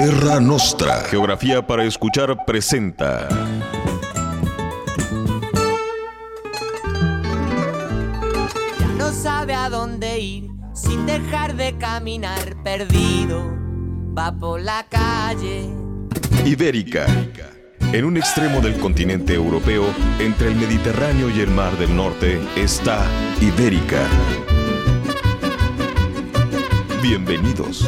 [0.00, 1.02] Terra Nostra.
[1.10, 3.28] Geografía para escuchar presenta.
[8.78, 13.44] Ya no sabe a dónde ir sin dejar de caminar perdido.
[14.18, 15.68] Va por la calle.
[16.46, 17.04] Ibérica.
[17.92, 19.84] En un extremo del continente europeo,
[20.18, 23.04] entre el Mediterráneo y el Mar del Norte, está
[23.42, 24.00] Ibérica.
[27.02, 27.86] Bienvenidos.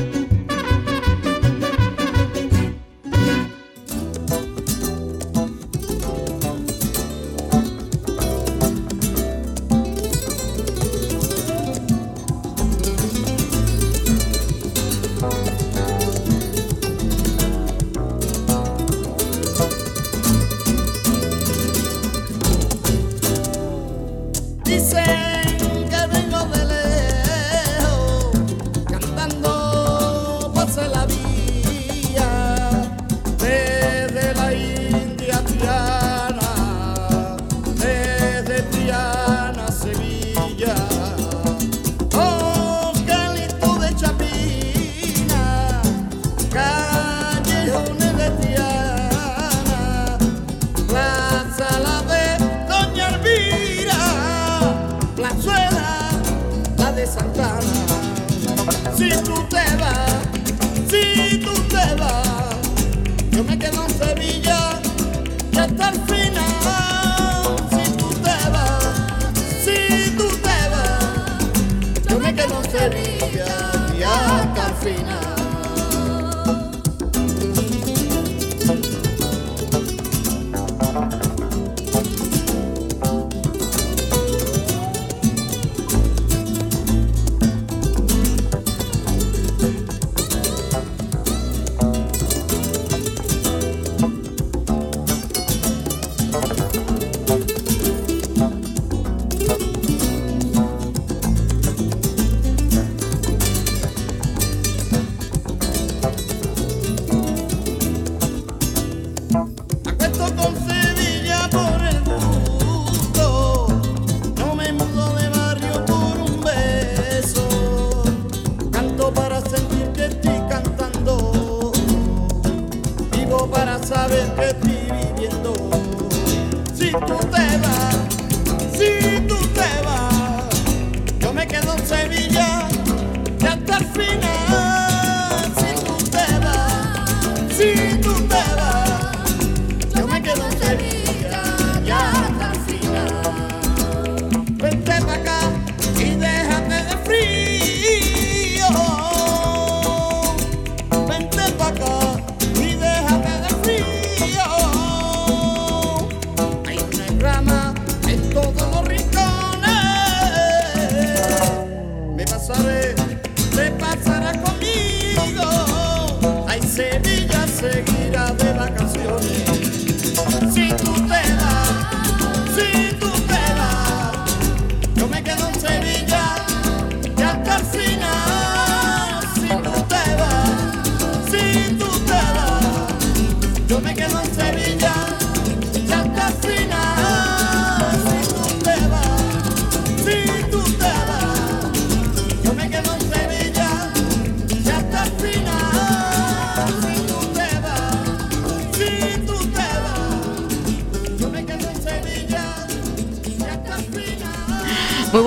[65.83, 66.22] hasta.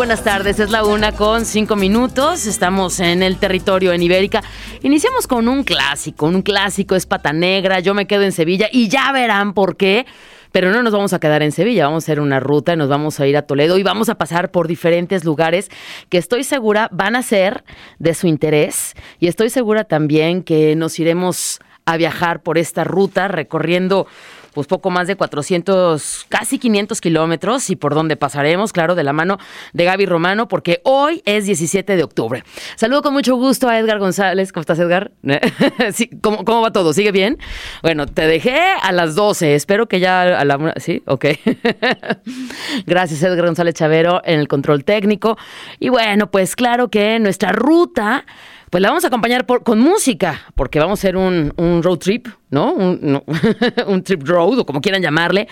[0.05, 0.59] Buenas tardes.
[0.59, 2.45] Es la una con cinco minutos.
[2.45, 4.43] Estamos en el territorio en Ibérica.
[4.83, 6.27] Iniciamos con un clásico.
[6.27, 7.79] Un clásico es Pata Negra.
[7.79, 10.05] Yo me quedo en Sevilla y ya verán por qué.
[10.51, 12.87] Pero no nos vamos a quedar en Sevilla, vamos a hacer una ruta y nos
[12.87, 15.71] vamos a ir a Toledo y vamos a pasar por diferentes lugares
[16.09, 17.63] que estoy segura van a ser
[17.97, 23.27] de su interés y estoy segura también que nos iremos a viajar por esta ruta
[23.27, 24.07] recorriendo
[24.55, 29.11] pues poco más de 400, casi 500 kilómetros y por donde pasaremos, claro, de la
[29.11, 29.37] mano
[29.73, 32.43] de Gaby Romano, porque hoy es 17 de octubre.
[32.77, 34.53] Saludo con mucho gusto a Edgar González.
[34.53, 35.11] ¿Cómo estás, Edgar?
[36.21, 36.93] ¿cómo, ¿Cómo va todo?
[36.93, 37.37] ¿Sigue bien?
[37.81, 39.55] Bueno, te dejé a las 12.
[39.55, 40.73] Espero que ya a la...
[40.77, 41.03] ¿Sí?
[41.05, 41.25] Ok.
[42.85, 45.37] Gracias, Edgar González Chavero, en el control técnico.
[45.81, 48.25] Y bueno, pues claro que nuestra ruta
[48.75, 52.73] pues la vamos a acompañar con música, porque vamos a hacer un, road trip, ¿no?
[53.87, 55.47] Un, trip road, o como quieran llamarle,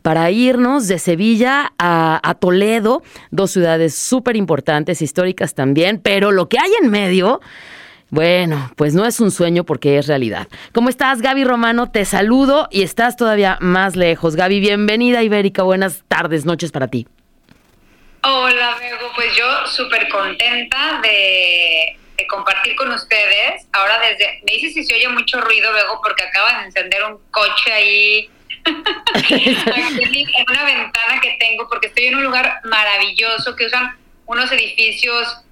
[0.00, 6.58] para irnos de Sevilla a, Toledo, dos ciudades súper importantes, históricas también, pero lo que
[6.58, 7.42] hay en medio
[8.08, 10.48] Bueno, pues no es un sueño porque es realidad.
[10.72, 11.90] ¿Cómo estás, Gaby Romano?
[11.90, 14.34] Te saludo y estás todavía más lejos.
[14.34, 15.62] Gaby, bienvenida Ibérica.
[15.62, 17.06] Buenas tardes, noches para ti.
[18.22, 19.12] Hola, Bego.
[19.14, 23.66] Pues yo súper contenta de, compartir con ustedes.
[23.72, 27.18] Ahora desde, me dice si se oye mucho ruido, Bego, porque acaban de encender un
[27.30, 28.30] coche ahí
[28.64, 33.96] en una ventana que tengo, porque estoy en un lugar maravilloso que usan
[34.26, 35.42] unos edificios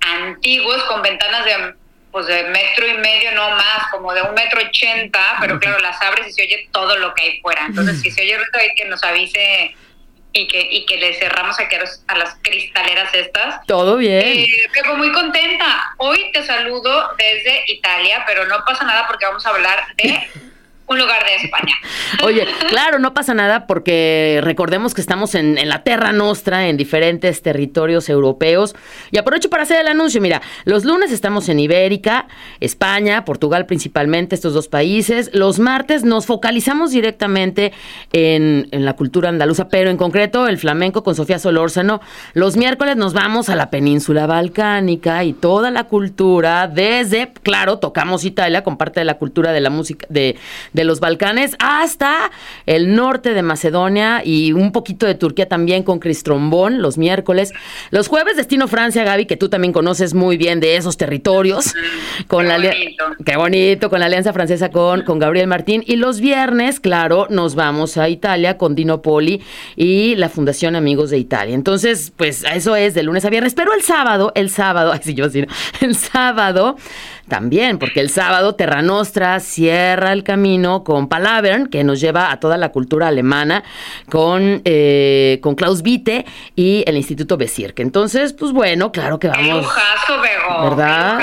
[0.00, 1.74] antiguos con ventanas de
[2.10, 6.00] pues de metro y medio, no más, como de un metro ochenta, pero claro, las
[6.00, 7.66] abres y se oye todo lo que hay fuera.
[7.66, 9.76] Entonces, si se oye ruido, hay que nos avise
[10.32, 13.64] y que, y que le cerramos aquí a, a las cristaleras estas.
[13.66, 14.22] Todo bien.
[14.24, 14.46] Eh,
[14.96, 15.94] muy contenta.
[15.98, 20.28] Hoy te saludo desde Italia, pero no pasa nada porque vamos a hablar de
[20.88, 21.74] un lugar de España.
[22.24, 27.42] Oye, claro, no pasa nada porque recordemos que estamos en, la Terra Nostra, en diferentes
[27.42, 28.74] territorios europeos.
[29.10, 30.20] Y aprovecho para hacer el anuncio.
[30.20, 32.26] Mira, los lunes estamos en Ibérica,
[32.60, 35.30] España, Portugal principalmente, estos dos países.
[35.32, 37.72] Los martes nos focalizamos directamente
[38.12, 42.00] en, en la cultura andaluza, pero en concreto el flamenco con Sofía Solórzano.
[42.34, 48.24] Los miércoles nos vamos a la península balcánica y toda la cultura desde, claro, tocamos
[48.24, 50.36] Italia con parte de la cultura de la música, de
[50.84, 52.30] los Balcanes hasta
[52.66, 57.52] el norte de Macedonia y un poquito de Turquía también con Cristrombón los miércoles.
[57.90, 61.74] Los jueves destino Francia, Gaby, que tú también conoces muy bien de esos territorios.
[62.26, 63.04] Con qué la bonito.
[63.24, 65.82] Qué bonito, con la Alianza Francesa con, con Gabriel Martín.
[65.86, 69.42] Y los viernes, claro, nos vamos a Italia con Dino Poli
[69.76, 71.54] y la Fundación Amigos de Italia.
[71.54, 73.54] Entonces, pues eso es de lunes a viernes.
[73.54, 75.44] Pero el sábado, el sábado, ay, sí, yo así,
[75.80, 76.76] el sábado
[77.28, 82.40] también, porque el sábado Terra Nostra cierra el camino con Palavern, que nos lleva a
[82.40, 83.62] toda la cultura alemana,
[84.10, 86.24] con, eh, con Klaus Witte
[86.56, 87.82] y el Instituto Besirke.
[87.82, 89.64] Entonces, pues bueno, claro que vamos.
[89.64, 90.70] Lujazo, Bego.
[90.70, 91.20] ¿Verdad?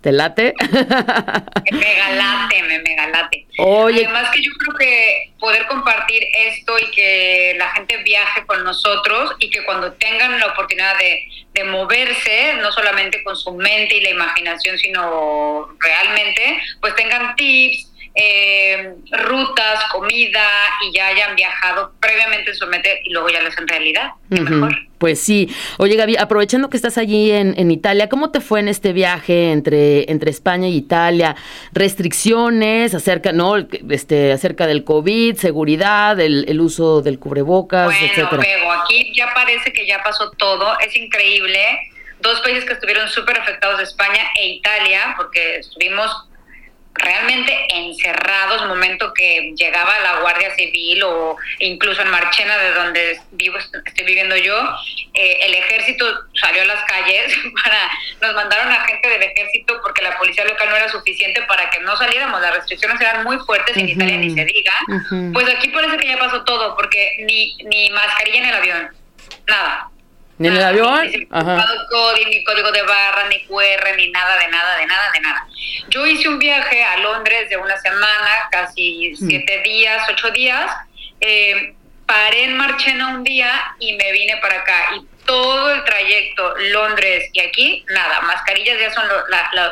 [0.00, 0.52] ¿Te late?
[0.60, 3.46] me megalate, me megalate.
[3.56, 4.04] Oye.
[4.04, 9.32] Además que yo creo que poder compartir esto y que la gente viaje con nosotros
[9.38, 14.00] y que cuando tengan la oportunidad de, de moverse, no solamente con su mente y
[14.00, 20.46] la imaginación, sino realmente, pues tengan tips, eh, rutas, comida
[20.86, 24.12] y ya hayan viajado previamente en su mente y luego ya lo hacen realidad.
[24.98, 25.52] Pues sí.
[25.78, 29.50] Oye, Gaby, aprovechando que estás allí en, en, Italia, ¿cómo te fue en este viaje
[29.50, 31.34] entre, entre España y Italia?
[31.72, 33.56] Restricciones acerca, ¿no?
[33.90, 38.42] Este, acerca del COVID, seguridad, el, el uso del cubrebocas, bueno, etcétera.
[38.80, 40.78] aquí ya parece que ya pasó todo.
[40.78, 41.60] Es increíble.
[42.20, 46.28] Dos países que estuvieron súper afectados, España e Italia, porque estuvimos
[46.94, 53.58] realmente encerrados, momento que llegaba la Guardia Civil o incluso en Marchena, de donde vivo,
[53.58, 54.56] estoy viviendo yo,
[55.12, 57.90] eh, el ejército salió a las calles para,
[58.22, 61.80] nos mandaron a gente del ejército porque la policía local no era suficiente para que
[61.80, 64.72] no saliéramos, las restricciones eran muy fuertes, en Italia ni se diga,
[65.32, 68.90] pues aquí parece que ya pasó todo, porque ni, ni mascarilla en el avión,
[69.48, 69.90] nada.
[70.38, 71.10] ¿Ni en el avión?
[71.10, 75.46] Ni, ni código de barra, ni QR, ni nada, de nada, de nada, de nada.
[75.88, 79.28] Yo hice un viaje a Londres de una semana, casi mm.
[79.28, 80.70] siete días, ocho días.
[81.20, 81.74] Eh,
[82.06, 84.96] paré en Marchena un día y me vine para acá.
[84.96, 89.04] Y todo el trayecto, Londres y aquí, nada, mascarillas ya son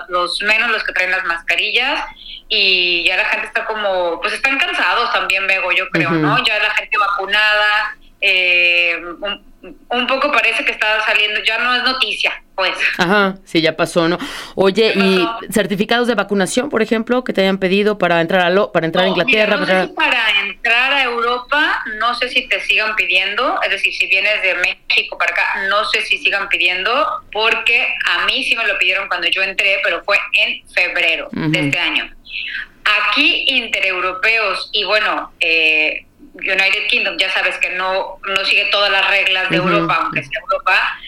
[0.08, 2.04] los menos los que traen las mascarillas
[2.48, 6.42] y ya la gente está como, pues están cansados también, Bego, yo creo, ¿no?
[6.44, 9.51] Ya la gente vacunada, eh, un
[10.08, 12.72] poco parece que está saliendo, ya no es noticia, pues.
[12.98, 14.18] Ajá, sí, ya pasó, ¿no?
[14.54, 18.72] Oye, ¿y certificados de vacunación, por ejemplo, que te hayan pedido para entrar a lo,
[18.72, 19.88] para entrar a Inglaterra?
[19.94, 20.30] para...
[20.42, 25.16] entrar a Europa, no sé si te sigan pidiendo, es decir, si vienes de México
[25.16, 29.28] para acá, no sé si sigan pidiendo, porque a mí sí me lo pidieron cuando
[29.28, 32.10] yo entré, pero fue en febrero de este año.
[32.84, 39.08] Aquí intereuropeos y bueno, eh, United Kingdom, ya sabes que no, no sigue todas las
[39.08, 40.98] reglas de Europa, aunque sea Europa,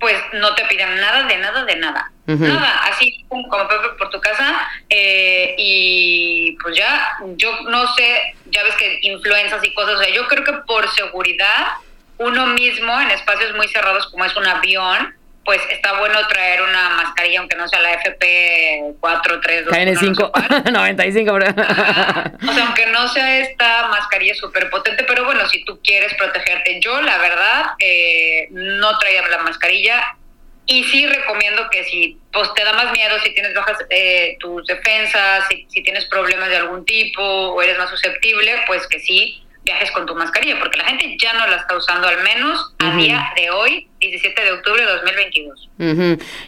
[0.00, 2.10] pues no te piden nada de nada de nada.
[2.26, 4.68] Nada, así como Pepe por tu casa.
[4.90, 10.12] Eh, y pues ya, yo no sé, ya ves que influencias y cosas, o sea,
[10.12, 11.68] yo creo que por seguridad,
[12.18, 15.14] uno mismo en espacios muy cerrados como es un avión,
[15.46, 19.68] pues está bueno traer una mascarilla, aunque no sea la FP432.
[19.68, 21.40] KN5, 95, O
[22.52, 26.80] sea, aunque no sea esta mascarilla súper potente, pero bueno, si tú quieres protegerte.
[26.80, 30.16] Yo, la verdad, eh, no traía la mascarilla.
[30.68, 34.66] Y sí recomiendo que si pues, te da más miedo, si tienes bajas eh, tus
[34.66, 39.46] defensas, si, si tienes problemas de algún tipo o eres más susceptible, pues que sí
[39.66, 42.96] viajes con tu mascarilla, porque la gente ya no la está usando, al menos a
[42.96, 45.68] día de hoy, 17 de octubre de 2022.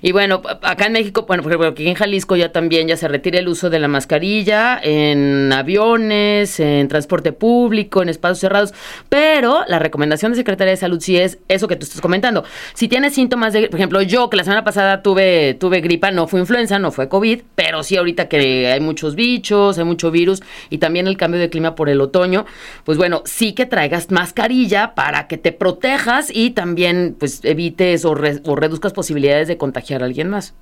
[0.03, 3.09] Y bueno, acá en México, bueno, por ejemplo, aquí en Jalisco ya también ya se
[3.09, 8.75] retira el uso de la mascarilla en aviones, en transporte público, en espacios cerrados,
[9.09, 12.45] pero la recomendación de Secretaría de Salud sí es eso que tú estás comentando.
[12.75, 16.27] Si tienes síntomas de, por ejemplo, yo que la semana pasada tuve tuve gripa, no
[16.27, 20.43] fue influenza, no fue COVID, pero sí ahorita que hay muchos bichos, hay mucho virus
[20.71, 22.47] y también el cambio de clima por el otoño,
[22.85, 28.15] pues bueno, sí que traigas mascarilla para que te protejas y también pues evites o,
[28.15, 30.55] reduzcas posibilidades de contagiar a alguien más.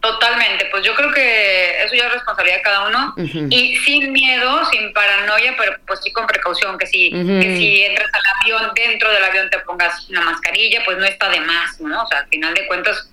[0.00, 3.14] Totalmente, pues yo creo que eso ya es responsabilidad de cada uno
[3.50, 8.08] y sin miedo, sin paranoia, pero pues sí con precaución, que si, que si entras
[8.12, 12.04] al avión, dentro del avión te pongas una mascarilla, pues no está de más, ¿no?
[12.04, 13.10] O sea, al final de cuentas,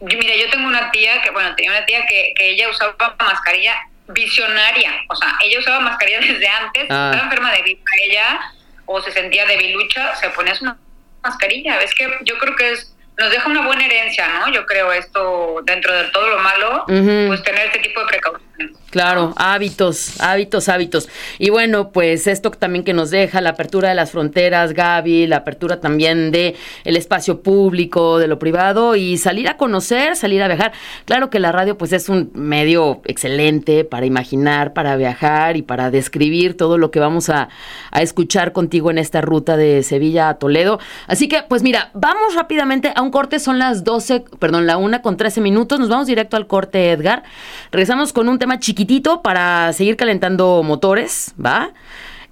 [0.00, 3.74] mira, yo tengo una tía que, bueno, tenía una tía que, que ella usaba mascarilla
[4.08, 7.10] visionaria, o sea, ella usaba mascarilla desde antes, ah.
[7.10, 8.40] estaba enferma de gripa ella
[8.86, 10.78] o se sentía debilucha, se ponía una
[11.22, 11.80] mascarilla.
[11.80, 14.52] Es que yo creo que es nos deja una buena herencia, ¿no?
[14.52, 18.45] Yo creo esto, dentro de todo lo malo, pues tener este tipo de precauciones.
[18.90, 21.08] Claro, hábitos, hábitos, hábitos.
[21.38, 25.38] Y bueno, pues esto también que nos deja la apertura de las fronteras, Gaby, la
[25.38, 30.46] apertura también de el espacio público, de lo privado y salir a conocer, salir a
[30.46, 30.72] viajar.
[31.04, 35.90] Claro que la radio pues es un medio excelente para imaginar, para viajar y para
[35.90, 37.50] describir todo lo que vamos a,
[37.90, 40.78] a escuchar contigo en esta ruta de Sevilla a Toledo.
[41.06, 45.02] Así que pues mira, vamos rápidamente a un corte, son las 12, perdón, la una
[45.02, 47.24] con 13 minutos, nos vamos directo al corte, Edgar.
[47.72, 51.70] Regresamos con un tema chiquitito para seguir calentando motores, ¿va?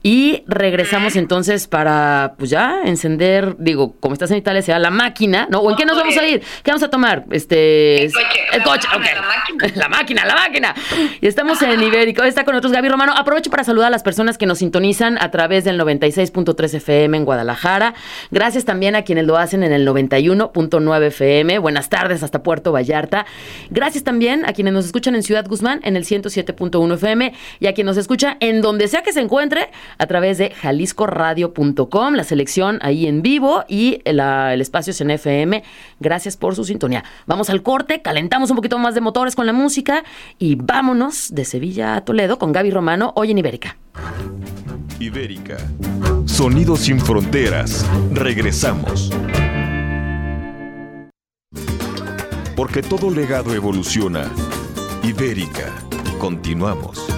[0.07, 5.49] Y regresamos entonces para, pues ya, encender, digo, como estás en Italia, sea la máquina,
[5.51, 5.61] ¿no?
[5.61, 6.43] ¿O en qué nos vamos a ir?
[6.63, 7.25] ¿Qué vamos a tomar?
[7.31, 8.05] Este...
[8.05, 8.27] El coche.
[8.53, 9.03] El coche, ok.
[9.03, 9.73] La máquina.
[9.85, 10.75] La máquina, la máquina.
[11.21, 12.23] Y estamos en Ibérico.
[12.23, 13.15] Está con nosotros Gaby Romano.
[13.17, 17.25] Aprovecho para saludar a las personas que nos sintonizan a través del 96.3 FM en
[17.25, 17.95] Guadalajara.
[18.31, 21.59] Gracias también a quienes lo hacen en el 91.9 FM.
[21.61, 23.25] Buenas tardes hasta Puerto Vallarta.
[23.71, 27.73] Gracias también a quienes nos escuchan en Ciudad Guzmán en el 107.1 FM y a
[27.73, 32.79] quien nos escucha en donde sea que se encuentre a través de jaliscoradio.com, la selección
[32.83, 35.63] ahí en vivo y el espacio es en FM.
[36.01, 37.05] Gracias por su sintonía.
[37.27, 40.05] Vamos al corte, calentamos un poquito más de motores con la música
[40.39, 43.77] y vámonos de Sevilla a Toledo con Gaby Romano, hoy en Ibérica.
[45.01, 45.57] Ibérica.
[46.25, 47.87] Sonidos sin fronteras.
[48.13, 49.11] Regresamos.
[52.57, 54.31] Porque todo legado evoluciona.
[55.03, 55.73] Ibérica.
[56.19, 57.14] Continuamos.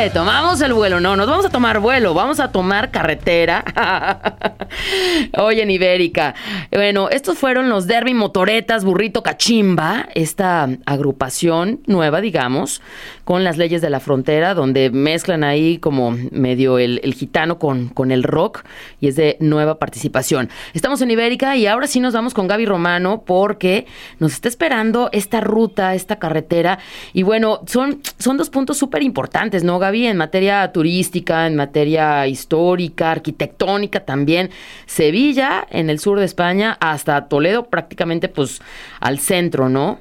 [0.00, 0.98] Eh, eh, el vuelo.
[0.98, 3.64] No, nos vamos a tomar vuelo, vamos a tomar carretera.
[5.38, 6.34] Oye, en Ibérica.
[6.72, 12.82] Bueno, estos fueron los Derby Motoretas Burrito Cachimba, esta agrupación nueva, digamos,
[13.24, 18.10] con las leyes de la frontera, donde mezclan ahí como medio el, gitano con, con
[18.10, 18.64] el rock
[19.00, 20.48] y es de nueva participación.
[20.74, 23.86] Estamos en Ibérica y ahora sí nos vamos con Gaby Romano porque
[24.18, 26.80] nos está esperando esta ruta, esta carretera.
[27.12, 30.08] Y bueno, son, son dos puntos súper importantes, ¿no, Gaby?
[30.08, 30.39] En materia
[30.72, 34.50] turística, en materia histórica, arquitectónica también.
[34.86, 38.60] Sevilla, en el sur de España, hasta Toledo, prácticamente pues
[39.00, 40.00] al centro, ¿no?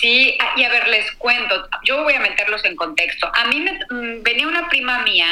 [0.00, 3.30] Sí, y a ver, les cuento, yo voy a meterlos en contexto.
[3.34, 5.28] A mí me, mm, venía una prima mía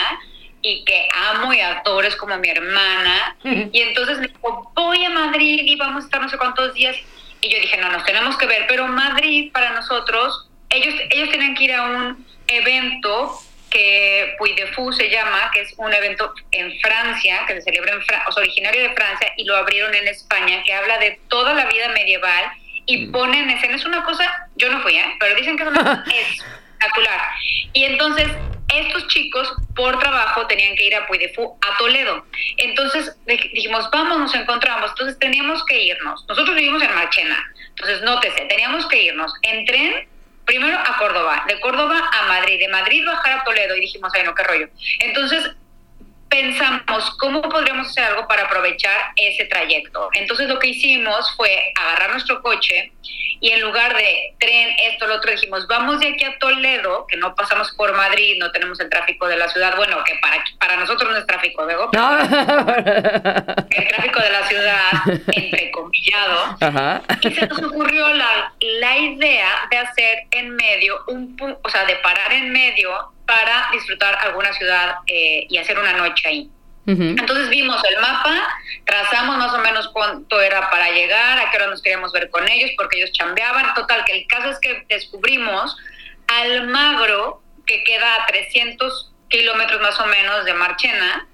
[0.61, 5.11] y que amo y adoro, es como mi hermana, y entonces me dijo, voy a
[5.11, 6.97] Madrid y vamos a estar no sé cuántos días.
[7.41, 11.55] Y yo dije, no, nos tenemos que ver, pero Madrid para nosotros, ellos, ellos tienen
[11.55, 16.33] que ir a un evento que Puy de Fou se llama, que es un evento
[16.53, 19.95] en Francia, que se celebra en Francia, o sea, originario de Francia, y lo abrieron
[19.95, 22.45] en España, que habla de toda la vida medieval
[22.87, 23.13] y mm.
[23.13, 25.17] pone en escena, es una cosa, yo no fui, ¿eh?
[25.21, 27.21] pero dicen que es una cosa espectacular.
[27.73, 28.29] Y entonces,
[28.75, 32.25] estos chicos por trabajo tenían que ir a Puy de Fou, a Toledo.
[32.59, 34.91] Entonces dijimos, vamos, nos encontramos.
[34.91, 36.25] Entonces teníamos que irnos.
[36.29, 37.39] Nosotros vivimos en Marchena.
[37.71, 40.09] Entonces, nótese, teníamos que irnos en tren
[40.49, 44.25] primero a Córdoba, de Córdoba a Madrid, de Madrid bajar a Toledo y dijimos, ay
[44.25, 44.69] no, qué rollo.
[45.01, 45.55] Entonces
[46.29, 50.09] pensamos cómo podríamos hacer algo para aprovechar ese trayecto.
[50.13, 52.93] Entonces lo que hicimos fue agarrar nuestro coche
[53.41, 57.17] y en lugar de tren, esto, lo otro, dijimos, vamos de aquí a Toledo, que
[57.17, 60.77] no pasamos por Madrid, no tenemos el tráfico de la ciudad, bueno, que para, para
[60.77, 62.19] nosotros no es tráfico, de no.
[63.71, 64.93] el tráfico de la ciudad,
[65.29, 67.03] entrecomillado, Ajá.
[67.21, 71.95] y se nos ocurrió la, la idea de hacer en medio, un o sea, de
[71.97, 76.51] parar en medio para disfrutar alguna ciudad eh, y hacer una noche ahí.
[76.87, 78.49] Entonces vimos el mapa,
[78.87, 82.49] trazamos más o menos cuánto era para llegar, a qué hora nos queríamos ver con
[82.49, 83.75] ellos, porque ellos chambeaban.
[83.75, 85.77] Total, que el caso es que descubrimos
[86.29, 91.29] Almagro, que queda a 300 kilómetros más o menos de Marchena,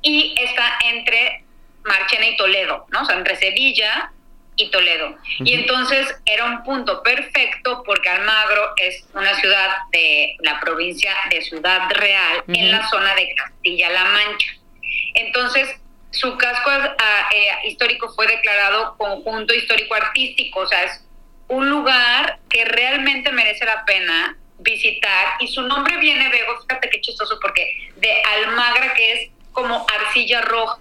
[0.00, 1.44] y está entre
[1.84, 3.02] Marchena y Toledo, ¿no?
[3.02, 4.10] O sea, entre Sevilla
[4.56, 5.16] y Toledo.
[5.38, 11.42] Y entonces era un punto perfecto porque Almagro es una ciudad de la provincia de
[11.42, 14.52] Ciudad Real en la zona de Castilla-La Mancha.
[15.14, 15.68] Entonces,
[16.10, 21.04] su casco ah, eh, histórico fue declarado conjunto histórico-artístico, o sea, es
[21.48, 27.00] un lugar que realmente merece la pena visitar y su nombre viene, Bego, fíjate qué
[27.00, 30.78] chistoso, porque de Almagra, que es como arcilla roja,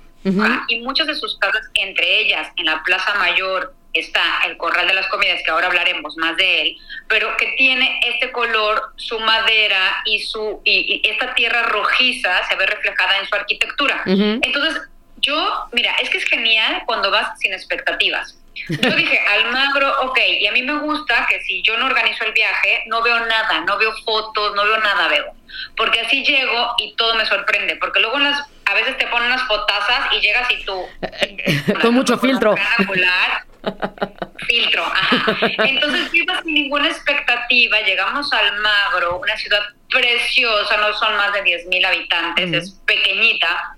[0.67, 4.93] y muchas de sus casas, entre ellas en la Plaza Mayor, está el Corral de
[4.93, 10.01] las Comidas, que ahora hablaremos más de él, pero que tiene este color, su madera
[10.05, 14.03] y su y, esta tierra rojiza se ve reflejada en su arquitectura.
[14.05, 14.81] Entonces,
[15.17, 18.37] yo, mira, es que es genial cuando vas sin expectativas.
[18.69, 22.33] Yo dije, Almagro, ok, y a mí me gusta que si yo no organizo el
[22.33, 25.33] viaje, no veo nada, no veo fotos, no veo nada, veo.
[25.75, 29.47] Porque así llego y todo me sorprende, porque luego las, a veces te ponen unas
[29.47, 30.85] fotazas y llegas y tú...
[31.81, 32.55] Con mucho filtro.
[34.47, 35.37] filtro, ajá.
[35.57, 41.85] Entonces, sin ninguna expectativa, llegamos a Almagro, una ciudad preciosa, no son más de 10.000
[41.85, 43.75] habitantes, es pequeñita,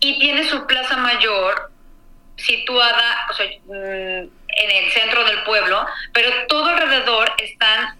[0.00, 1.70] y tiene su plaza mayor
[2.36, 7.99] situada o sea, mm, en el centro del pueblo, pero todo alrededor están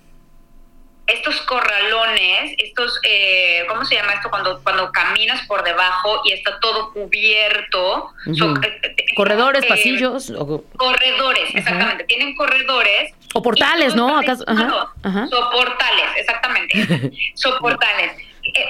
[1.13, 4.31] estos corralones, estos, eh, ¿cómo se llama esto?
[4.31, 8.13] Cuando, cuando caminas por debajo y está todo cubierto.
[8.27, 10.33] Eh, eh, corredores, pasillos.
[10.77, 12.05] Corredores, exactamente.
[12.05, 13.13] Tienen corredores.
[13.35, 14.19] O portales, ¿no?
[14.19, 14.45] ¿Acaso?
[14.45, 17.13] Soportales, exactamente.
[17.35, 18.13] soportales.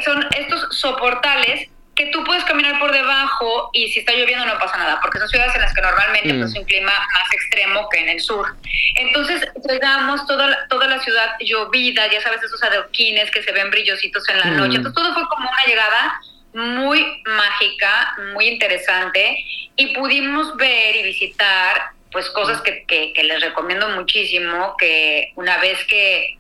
[0.05, 1.69] son estos soportales
[2.01, 5.29] que tú puedes caminar por debajo y si está lloviendo no pasa nada, porque son
[5.29, 6.53] ciudades en las que normalmente pues, mm.
[6.55, 8.57] es un clima más extremo que en el sur.
[8.95, 14.27] Entonces llegamos toda, toda la ciudad llovida, ya sabes, esos adoquines que se ven brillositos
[14.31, 14.57] en la mm.
[14.57, 14.77] noche.
[14.77, 16.21] Entonces todo fue como una llegada
[16.55, 19.45] muy mágica, muy interesante
[19.77, 25.59] y pudimos ver y visitar pues cosas que, que, que les recomiendo muchísimo, que una
[25.59, 26.39] vez que,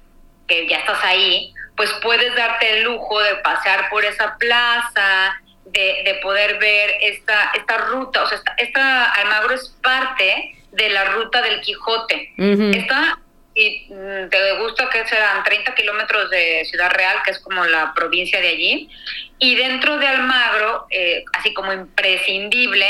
[0.48, 5.38] que ya estás ahí, pues puedes darte el lujo de pasear por esa plaza,
[5.72, 11.42] de, poder ver esta, esta ruta, o sea, esta, Almagro es parte de la ruta
[11.42, 12.32] del Quijote.
[12.36, 13.18] Está,
[13.54, 17.92] y mm, te gusta que serán 30 kilómetros de Ciudad Real, que es como la
[17.94, 18.88] provincia de allí,
[19.38, 22.86] y dentro de Almagro, eh, así como imprescindible,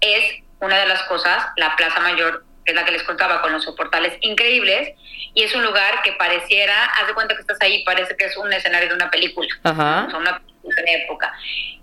[0.00, 3.50] es una de las cosas, la Plaza Mayor que es la que les contaba, con
[3.50, 4.90] los soportales increíbles,
[5.32, 8.36] y es un lugar que pareciera, haz de cuenta que estás ahí, parece que es
[8.36, 10.04] un escenario de una película, Ajá.
[10.06, 10.42] o sea, una
[10.76, 11.32] de época.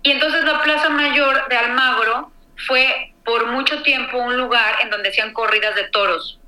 [0.02, 2.32] Y entonces la Plaza Mayor de Almagro
[2.66, 6.38] fue por mucho tiempo un lugar en donde hacían corridas de toros.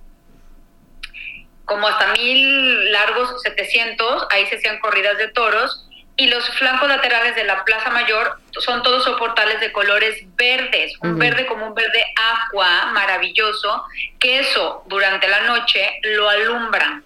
[1.65, 5.85] Como hasta mil largos, 700, ahí se hacían corridas de toros.
[6.17, 11.17] Y los flancos laterales de la Plaza Mayor son todos soportales de colores verdes, un
[11.17, 13.85] verde como un verde agua maravilloso,
[14.19, 17.05] que eso durante la noche lo alumbran.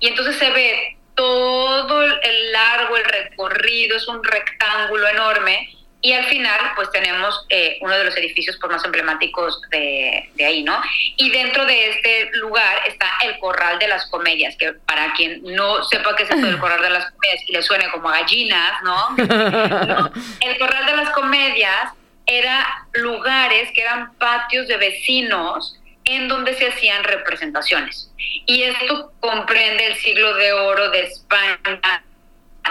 [0.00, 5.72] Y entonces se ve todo el- largo, el recorrido, es un rectángulo enorme.
[6.02, 10.44] Y al final, pues tenemos eh, uno de los edificios pues, más emblemáticos de, de
[10.44, 10.80] ahí, ¿no?
[11.16, 15.82] Y dentro de este lugar está el Corral de las Comedias, que para quien no
[15.84, 18.82] sepa qué es esto del Corral de las Comedias y le suene como a gallinas,
[18.84, 19.10] ¿no?
[19.16, 21.92] No, El Corral de las Comedias
[22.26, 28.10] era lugares que eran patios de vecinos en donde se hacían representaciones.
[28.46, 31.58] Y esto comprende el siglo de oro de España,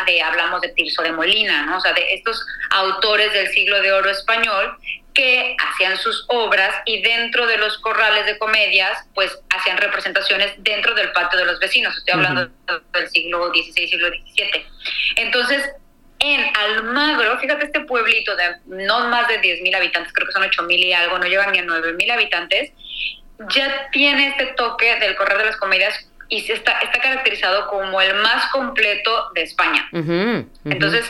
[0.06, 1.78] de, hablamos de Tirso de Molina, ¿no?
[1.78, 4.78] O sea, de estos autores del siglo de oro español
[5.14, 10.94] que hacían sus obras y dentro de los corrales de comedias, pues hacían representaciones dentro
[10.94, 11.96] del patio de los vecinos.
[11.98, 12.50] Estoy hablando
[12.94, 14.66] del siglo XVI, siglo XVII.
[15.16, 15.70] Entonces,
[16.20, 20.44] en Almagro, fíjate este pueblito de no más de 10 mil habitantes, creo que son
[20.44, 22.72] 8 mil y algo, no llegan ni a 9 mil habitantes,
[23.50, 28.02] ya tiene este toque del Corral de las Comedias y se está, está caracterizado como
[28.02, 29.88] el más completo de España.
[30.64, 31.10] Entonces,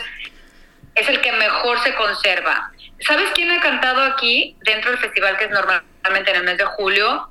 [0.94, 2.70] es el que mejor se conserva.
[3.00, 6.64] ¿Sabes quién ha cantado aquí dentro del festival que es normalmente en el mes de
[6.64, 7.28] julio?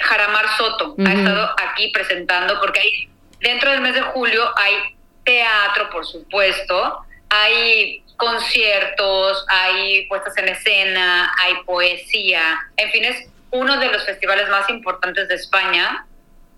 [0.00, 5.90] Jaramar Soto ha estado aquí presentando porque hay, dentro del mes de julio hay teatro,
[5.90, 13.90] por supuesto, hay conciertos, hay puestas en escena, hay poesía, en fin, es uno de
[13.90, 16.06] los festivales más importantes de España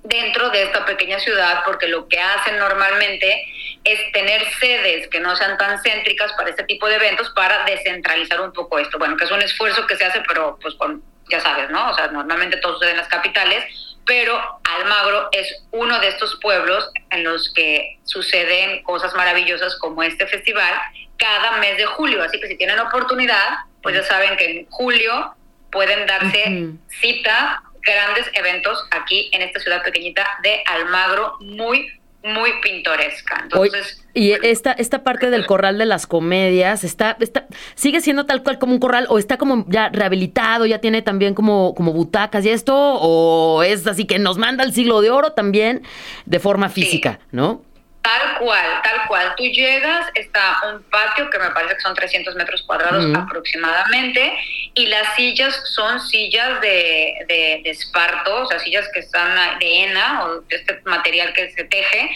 [0.02, 3.44] dentro de esta pequeña ciudad porque lo que hacen normalmente
[3.84, 8.40] es tener sedes que no sean tan céntricas para este tipo de eventos para descentralizar
[8.40, 8.98] un poco esto.
[8.98, 10.74] Bueno, que es un esfuerzo que se hace, pero pues
[11.30, 11.90] ya sabes, ¿no?
[11.90, 13.64] O sea, normalmente todo sucede en las capitales,
[14.04, 20.26] pero Almagro es uno de estos pueblos en los que suceden cosas maravillosas como este
[20.26, 20.74] festival
[21.16, 22.22] cada mes de julio.
[22.22, 25.34] Así que si tienen oportunidad, pues ya saben que en julio
[25.70, 31.88] pueden darse cita grandes eventos aquí en esta ciudad pequeñita de Almagro, muy,
[32.22, 33.40] muy pintoresca.
[33.42, 38.42] Entonces, y esta, esta parte del corral de las comedias, está, está, ¿sigue siendo tal
[38.42, 42.44] cual como un corral o está como ya rehabilitado, ya tiene también como, como butacas
[42.44, 42.74] y esto?
[42.74, 45.82] ¿O es así que nos manda el siglo de oro también
[46.26, 47.62] de forma física, no?
[48.02, 49.34] Tal cual, tal cual.
[49.36, 54.32] Tú llegas, está un patio que me parece que son 300 metros cuadrados aproximadamente,
[54.74, 59.84] y las sillas son sillas de, de, de esparto, o sea, sillas que están de
[59.84, 62.10] hena o de este material que se teje,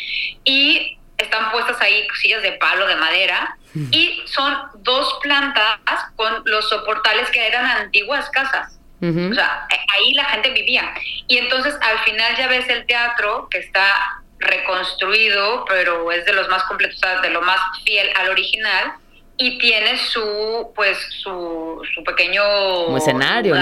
[0.45, 3.57] y están puestas ahí sillas de palo, de madera,
[3.91, 5.79] y son dos plantas
[6.15, 8.79] con los soportales que eran antiguas casas.
[9.03, 10.95] O sea, ahí la gente vivía.
[11.29, 16.49] Y entonces al final ya ves el teatro que está reconstruido, pero es de los
[16.49, 18.95] más completos, de lo más fiel al original.
[19.37, 22.41] Y tiene su, pues, su, su pequeño
[22.85, 23.57] Como escenario,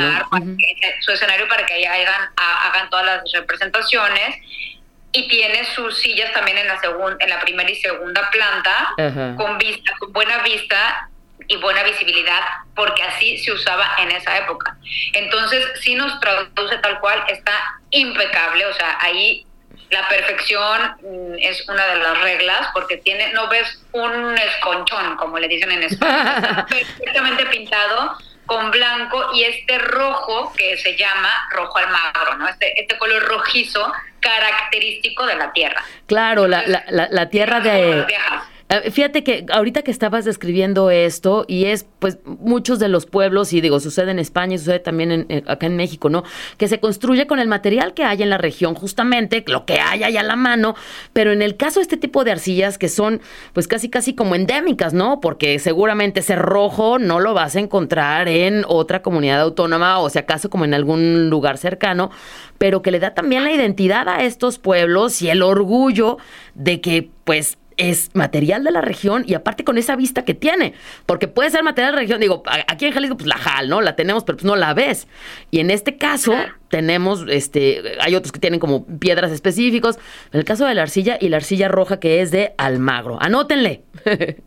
[1.00, 4.36] su escenario para que ahí hagan, ha- hagan todas las representaciones.
[5.14, 8.88] Y tiene sus sillas también en la segunda, en la primera y segunda planta,
[9.36, 11.08] con vista, con buena vista
[11.48, 12.40] y buena visibilidad,
[12.74, 14.76] porque así se usaba en esa época.
[15.12, 17.52] Entonces, si nos traduce tal cual, está
[17.90, 19.44] impecable, o sea, ahí
[19.92, 25.38] la perfección mm, es una de las reglas, porque tiene, no ves un esconchón, como
[25.38, 31.30] le dicen en España, está perfectamente pintado con blanco y este rojo que se llama
[31.50, 32.48] rojo almagro, ¿no?
[32.48, 35.84] Este, este color rojizo característico de la tierra.
[36.06, 38.06] Claro, la, la, la, la tierra de...
[38.72, 43.52] Eh, Fíjate que ahorita que estabas describiendo esto, y es pues muchos de los pueblos,
[43.52, 46.22] y digo, sucede en España y sucede también en- en- acá en México, ¿no?
[46.56, 50.02] Que se construye con el material que hay en la región, justamente lo que hay
[50.04, 50.74] ahí a la mano,
[51.12, 53.20] pero en el caso de este tipo de arcillas que son
[53.52, 55.20] pues casi casi como endémicas, ¿no?
[55.20, 60.18] Porque seguramente ese rojo no lo vas a encontrar en otra comunidad autónoma o si
[60.18, 62.10] acaso como en algún lugar cercano,
[62.56, 66.16] pero que le da también la identidad a estos pueblos y el orgullo
[66.54, 70.74] de que pues es material de la región y aparte con esa vista que tiene,
[71.06, 73.80] porque puede ser material de la región, digo, aquí en Jalisco pues la JAL, ¿no?
[73.80, 75.08] La tenemos, pero pues no la ves.
[75.50, 76.34] Y en este caso
[76.68, 79.96] tenemos, este, hay otros que tienen como piedras específicos,
[80.32, 83.18] en el caso de la arcilla y la arcilla roja que es de Almagro.
[83.20, 83.82] Anótenle.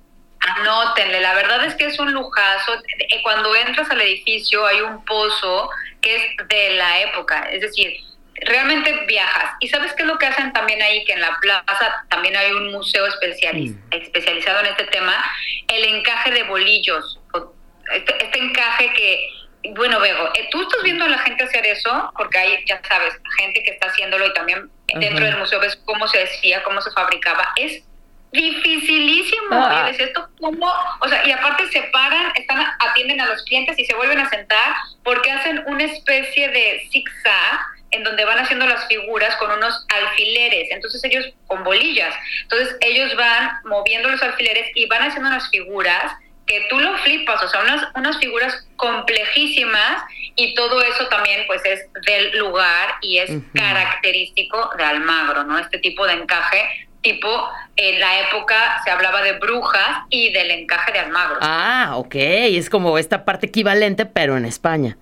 [0.58, 2.74] Anótenle, la verdad es que es un lujazo.
[2.76, 5.70] Eh, Cuando entras al edificio hay un pozo
[6.02, 7.94] que es de la época, es decir,
[8.42, 9.56] realmente viajas.
[9.60, 11.04] ¿Y sabes qué es lo que hacen también ahí?
[11.06, 13.80] Que en la plaza también hay un museo especializ mm.
[13.92, 15.14] especializado en este tema,
[15.68, 17.20] el encaje de bolillos.
[17.94, 19.30] Este, este encaje que
[19.74, 22.12] bueno, Bego, eh, ¿tú estás viendo a la gente hacer eso?
[22.16, 26.08] Porque hay, ya sabes, gente que está haciéndolo y también dentro del museo ves cómo
[26.08, 27.52] se decía, cómo se fabricaba.
[27.56, 27.84] Es
[28.32, 29.52] dificilísimo.
[29.52, 29.90] Ah.
[29.92, 33.86] Y esto cómo, o sea, y aparte se paran, están, atienden a los clientes y
[33.86, 38.88] se vuelven a sentar porque hacen una especie de zigzag en donde van haciendo las
[38.88, 44.86] figuras con unos alfileres, entonces ellos con bolillas, entonces ellos van moviendo los alfileres y
[44.88, 46.14] van haciendo unas figuras
[46.46, 50.04] que tú lo flipas, o sea, unas, unas figuras complejísimas
[50.36, 55.58] y todo eso también pues es del lugar y es característico de Almagro, ¿no?
[55.58, 57.30] Este tipo de encaje tipo,
[57.76, 61.38] en la época se hablaba de brujas y del encaje de Almagro.
[61.40, 64.98] Ah, ok, es como esta parte equivalente, pero en España.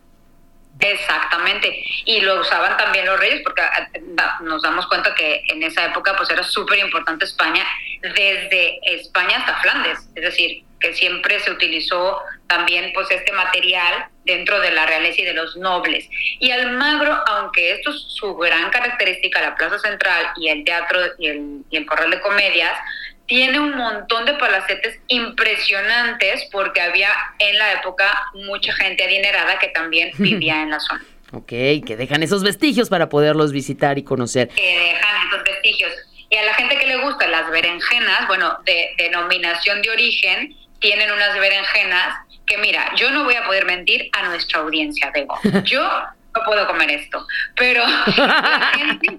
[0.80, 5.86] Exactamente, y lo usaban también los reyes porque ah, nos damos cuenta que en esa
[5.86, 7.66] época pues era súper importante España,
[8.02, 14.60] desde España hasta Flandes, es decir, que siempre se utilizó también pues este material dentro
[14.60, 16.08] de la realeza y de los nobles.
[16.40, 21.28] Y Almagro, aunque esto es su gran característica, la Plaza Central y el teatro y
[21.28, 22.78] el, y el Corral de Comedias,
[23.26, 27.10] tiene un montón de palacetes impresionantes porque había
[27.40, 31.04] en la época mucha gente adinerada que también vivía en la zona.
[31.32, 34.50] Ok, que dejan esos vestigios para poderlos visitar y conocer.
[34.50, 35.92] Que dejan esos vestigios.
[36.30, 41.12] Y a la gente que le gusta las berenjenas, bueno, de denominación de origen, tienen
[41.12, 45.40] unas berenjenas que mira, yo no voy a poder mentir a nuestra audiencia, Bego.
[45.64, 45.90] Yo
[46.36, 47.26] no puedo comer esto.
[47.56, 47.84] Pero
[48.76, 49.18] gente,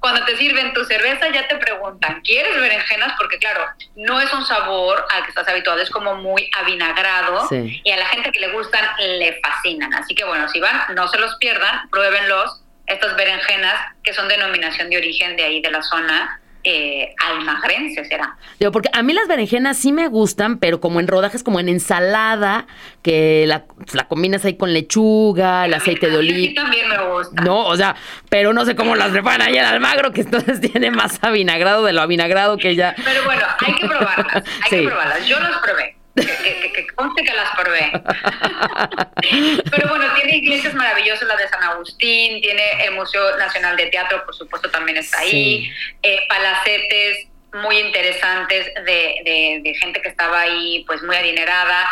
[0.00, 3.14] cuando te sirven tu cerveza, ya te preguntan, ¿quieres berenjenas?
[3.18, 3.66] Porque claro,
[3.96, 8.06] no es un sabor al que estás habituado, es como muy avinagrado y a la
[8.06, 9.94] gente que le gustan le fascinan.
[9.94, 14.88] Así que bueno, si van, no se los pierdan, pruébenlos, estas berenjenas que son denominación
[14.88, 18.36] de origen de ahí de la zona eh, almagrense será.
[18.58, 21.68] Yo, porque a mí las berenjenas sí me gustan, pero como en rodajes, como en
[21.68, 22.66] ensalada,
[23.02, 26.36] que la, la combinas ahí con lechuga, el aceite de oliva.
[26.36, 27.42] Sí, también me gusta.
[27.42, 27.96] No, o sea,
[28.28, 31.92] pero no sé cómo las preparan ahí en Almagro, que entonces tiene más avinagrado de
[31.92, 32.94] lo avinagrado que ya.
[33.04, 35.26] Pero bueno, hay que probarlas, hay que probarlas.
[35.26, 37.90] Yo las probé que, que, conste que las probé.
[39.70, 44.24] Pero bueno, tiene iglesias maravillosas, la de San Agustín, tiene el Museo Nacional de Teatro,
[44.24, 45.70] por supuesto, también está ahí,
[46.02, 51.88] eh, palacetes muy interesantes de, de, gente que estaba ahí, pues muy adinerada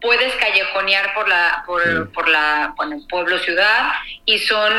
[0.00, 3.92] puedes callejonear por la por, por la el pueblo ciudad
[4.24, 4.72] y son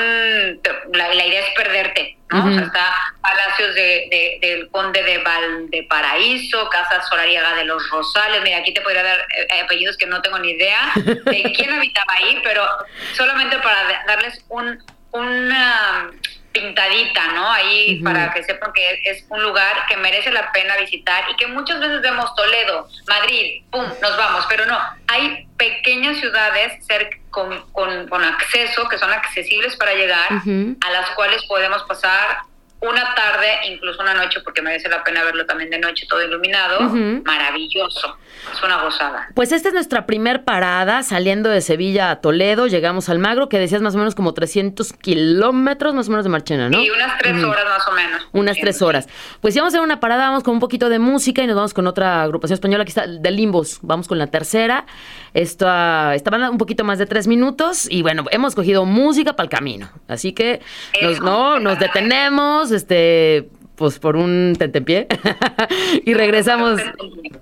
[0.94, 2.50] la, idea es perderte ¿no?
[2.50, 8.42] está palacios de, del conde de Valdeparaíso casa solariega de los Rosales.
[8.44, 12.14] Mira aquí te podría dar eh, apellidos que no tengo ni idea de quién habitaba
[12.14, 12.68] ahí pero
[13.14, 16.12] solamente para darles un una
[16.52, 17.50] pintadita, ¿no?
[17.52, 21.48] Ahí para que sepan que es un lugar que merece la pena visitar y que
[21.48, 26.86] muchas veces vemos Toledo, Madrid, pum, nos vamos, pero no, hay pequeñas ciudades
[27.30, 32.40] con, con, acceso, que son accesibles para llegar, a las cuales podemos pasar
[32.82, 36.80] una tarde, incluso una noche, porque merece la pena verlo también de noche, todo iluminado,
[37.26, 38.18] maravilloso,
[38.54, 39.28] es una gozada.
[39.34, 43.60] Pues esta es nuestra primer parada, saliendo de Sevilla a Toledo, llegamos al Magro, que
[43.60, 46.80] decías más o menos como 300 kilómetros más o menos de Marchena, ¿no?
[46.80, 48.28] Sí, unas tres horas más o menos.
[48.32, 49.10] Unas tres horas.
[49.42, 51.58] Pues si vamos a hacer una parada, vamos con un poquito de música y nos
[51.58, 54.86] vamos con otra agrupación española, aquí está, de Limbos, vamos con la tercera,
[55.34, 59.46] esta, esta banda un poquito más de tres minutos y bueno, hemos cogido música para
[59.46, 60.62] el camino, así que
[61.02, 65.08] nos, no, nos detenemos este, pues por un tentempié
[66.06, 66.82] y regresamos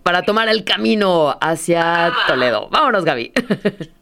[0.03, 2.69] para tomar el camino hacia Toledo.
[2.69, 3.31] Vámonos, Gaby.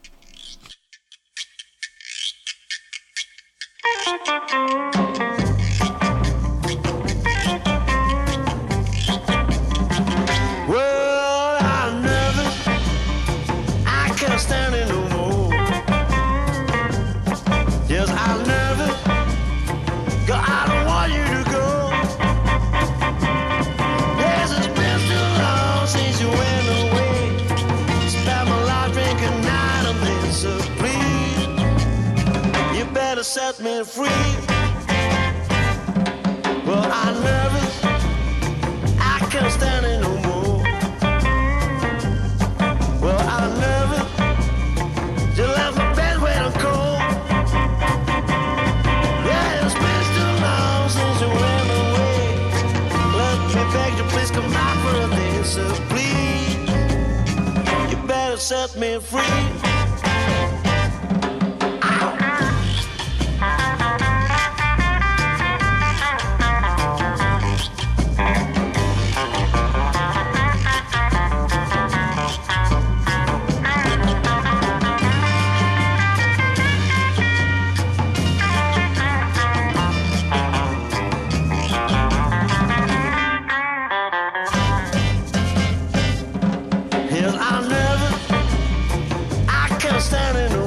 [33.76, 33.84] Well,
[37.22, 37.84] nervous,
[39.02, 40.64] I can't stand it no more.
[43.02, 43.20] Well,
[43.60, 44.08] nervous,
[45.38, 46.22] you left bed
[46.54, 47.02] cold.
[49.28, 52.22] Yeah, it's been too long since you went away.
[53.56, 53.64] Me
[54.10, 56.56] please come back for a day, so please.
[57.92, 59.75] You better set me free.
[87.16, 88.10] Yes, I never,
[89.50, 90.65] I can't stand it.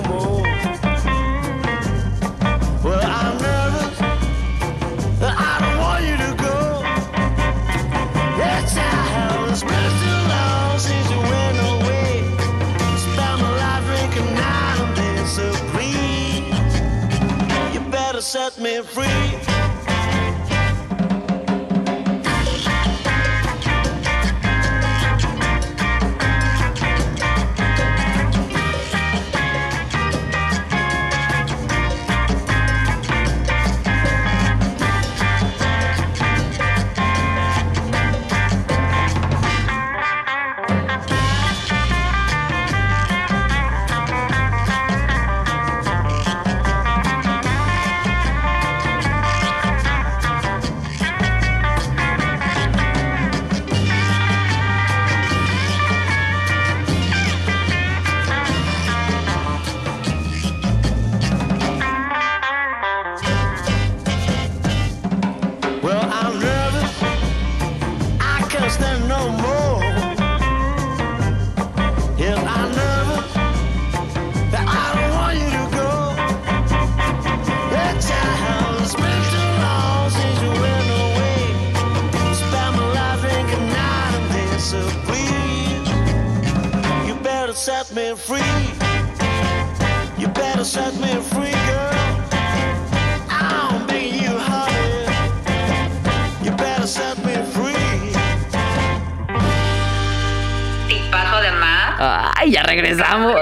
[102.01, 103.35] Ay, ya regresamos.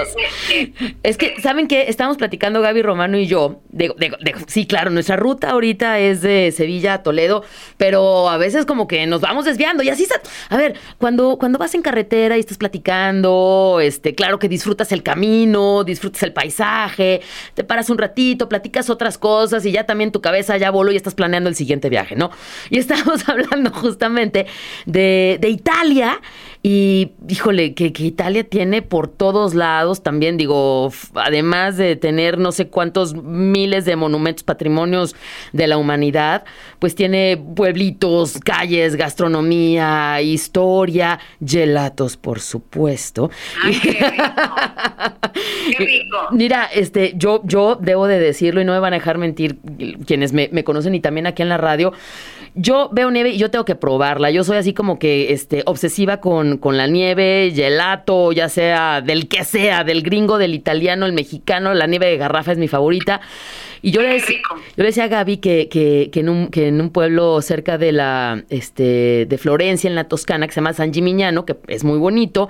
[1.02, 1.86] Es que, ¿saben qué?
[1.88, 3.60] Estamos platicando Gaby Romano y yo.
[3.68, 3.92] De,
[4.46, 7.44] sí, claro, nuestra ruta ahorita es de Sevilla a Toledo,
[7.76, 10.06] pero a veces como que nos vamos desviando y así.
[10.48, 15.02] A ver, cuando, cuando vas en carretera y estás platicando, este, claro que disfrutas el
[15.02, 17.20] camino, disfrutas el paisaje,
[17.54, 20.96] te paras un ratito, platicas otras cosas y ya también tu cabeza ya voló y
[20.96, 22.30] estás planeando el siguiente viaje, ¿no?
[22.70, 24.46] Y estamos hablando justamente
[24.86, 26.20] de, de Italia
[26.68, 32.66] y híjole, que, Italia tiene por todos lados también, digo, además de tener no sé
[32.66, 35.14] cuántos miles de monumentos, patrimonios
[35.52, 36.44] de la humanidad,
[36.80, 43.30] pues tiene pueblitos, calles, gastronomía, historia, gelatos, por supuesto.
[43.82, 43.92] qué,
[45.78, 46.18] rico.
[46.32, 49.58] Mira, este, yo, yo debo de decirlo y no me van a dejar mentir
[50.04, 51.92] quienes me, me conocen y también aquí en la radio
[52.56, 54.30] yo veo nieve y yo tengo que probarla.
[54.30, 59.28] Yo soy así como que este, obsesiva con, con la nieve, gelato, ya sea del
[59.28, 63.20] que sea, del gringo, del italiano, el mexicano, la nieve de garrafa es mi favorita.
[63.82, 66.68] Y yo, le decía, yo le decía a Gaby que, que, que, en un, que
[66.68, 70.72] en un pueblo cerca de la este, de Florencia, en la Toscana, que se llama
[70.72, 72.48] San Gimignano, que es muy bonito,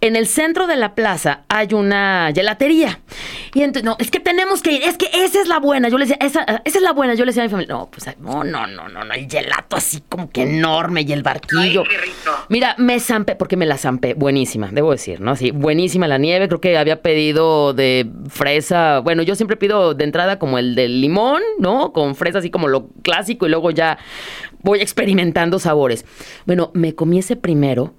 [0.00, 3.00] en el centro de la plaza hay una gelatería.
[3.54, 5.88] Y entonces, no, es que tenemos que ir, es que esa es la buena.
[5.88, 7.14] Yo le decía, esa, esa es la buena.
[7.14, 9.76] Yo le decía a mi familia, no, pues no, no, no, no, no, el gelato
[9.76, 11.82] así como que enorme y el barquillo.
[11.82, 12.30] Ay, qué rico.
[12.48, 15.36] Mira, me zampé, porque me la zampé, buenísima, debo decir, ¿no?
[15.36, 16.48] Sí, buenísima la nieve.
[16.48, 19.00] Creo que había pedido de fresa.
[19.00, 21.92] Bueno, yo siempre pido de entrada como el de limón, ¿no?
[21.92, 23.98] Con fresa así como lo clásico y luego ya
[24.62, 26.06] voy experimentando sabores.
[26.46, 27.94] Bueno, me comí ese primero.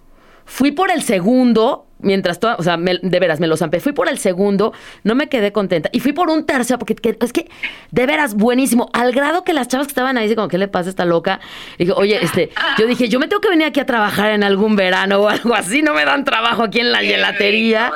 [0.45, 3.79] Fui por el segundo mientras todo, o sea, de veras me lo zampé.
[3.79, 4.73] Fui por el segundo,
[5.03, 5.89] no me quedé contenta.
[5.91, 7.49] Y fui por un tercio, porque es que,
[7.91, 8.89] de veras, buenísimo.
[8.93, 11.05] Al grado que las chavas que estaban ahí, dicen, como, ¿qué le pasa a esta
[11.05, 11.39] loca?
[11.77, 14.43] Y dije, oye, este, yo dije, yo me tengo que venir aquí a trabajar en
[14.43, 17.91] algún verano o algo así, no me dan trabajo aquí en la gelatería.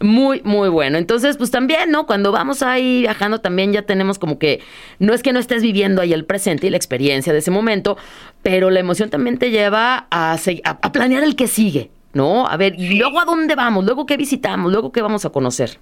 [0.00, 0.98] Muy, muy bueno.
[0.98, 2.06] Entonces, pues también, ¿no?
[2.06, 4.60] Cuando vamos ahí viajando, también ya tenemos como que,
[4.98, 7.96] no es que no estés viviendo ahí el presente y la experiencia de ese momento,
[8.42, 11.90] pero la emoción también te lleva a, a planear el que sigue.
[12.12, 12.48] ¿No?
[12.48, 13.84] A ver, ¿y luego a dónde vamos?
[13.84, 14.72] ¿Luego qué visitamos?
[14.72, 15.78] ¿Luego qué vamos a conocer?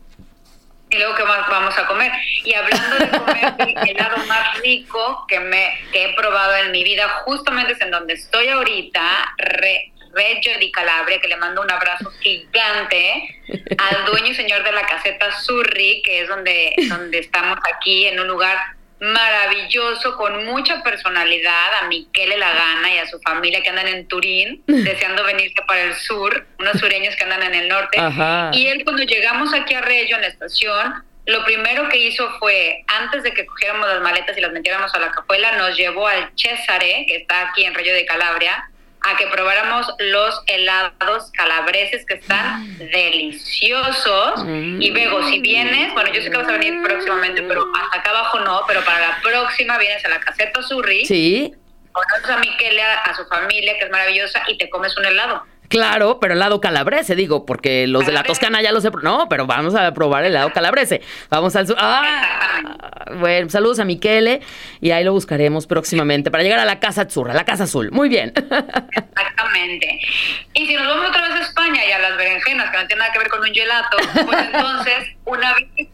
[0.89, 2.13] Y luego qué vamos a comer.
[2.45, 6.85] Y hablando de comer, el helado más rico que, me, que he probado en mi
[6.85, 11.71] vida, justamente es en donde estoy ahorita, re, Reggio di Calabria, que le mando un
[11.71, 13.39] abrazo gigante
[13.77, 18.19] al dueño y señor de la caseta Surri, que es donde, donde estamos aquí, en
[18.21, 18.57] un lugar
[19.01, 24.63] maravilloso, con mucha personalidad, a Miquele Lagana y a su familia que andan en Turín,
[24.67, 27.99] deseando venirse para el sur, unos sureños que andan en el norte.
[28.53, 32.85] Y él cuando llegamos aquí a Reggio, en la estación, lo primero que hizo fue,
[32.87, 36.31] antes de que cogiéramos las maletas y las metiéramos a la capuela, nos llevó al
[36.37, 38.71] Cesare, que está aquí en Reggio de Calabria,
[39.07, 42.79] a que probáramos los helados calabreses que están mm.
[42.79, 44.45] deliciosos.
[44.45, 44.83] Mm.
[44.83, 48.11] Y luego, si vienes, bueno, yo sé que vas a venir próximamente, pero hasta acá
[48.11, 51.07] abajo no, pero para la próxima vienes a la caseta Surri.
[51.07, 51.55] Sí.
[51.93, 55.47] Conoces a Miquele, a su familia, que es maravillosa, y te comes un helado.
[55.69, 58.91] Claro, pero el lado calabrese, digo, porque los de la Toscana ya lo sé.
[59.03, 61.01] No, pero vamos a probar el lado calabrese.
[61.31, 61.77] Vamos al sur.
[61.79, 63.05] ¡Ah!
[63.19, 64.41] Bueno, saludos a Miquele
[64.81, 67.91] y ahí lo buscaremos próximamente para llegar a la Casa Azul, la Casa Azul.
[67.93, 68.33] Muy bien.
[68.37, 70.01] Exactamente.
[70.55, 72.99] Y si nos vamos otra vez a España y a las berenjenas, que no tienen
[72.99, 73.97] nada que ver con un gelato,
[74.27, 75.89] pues entonces, una vez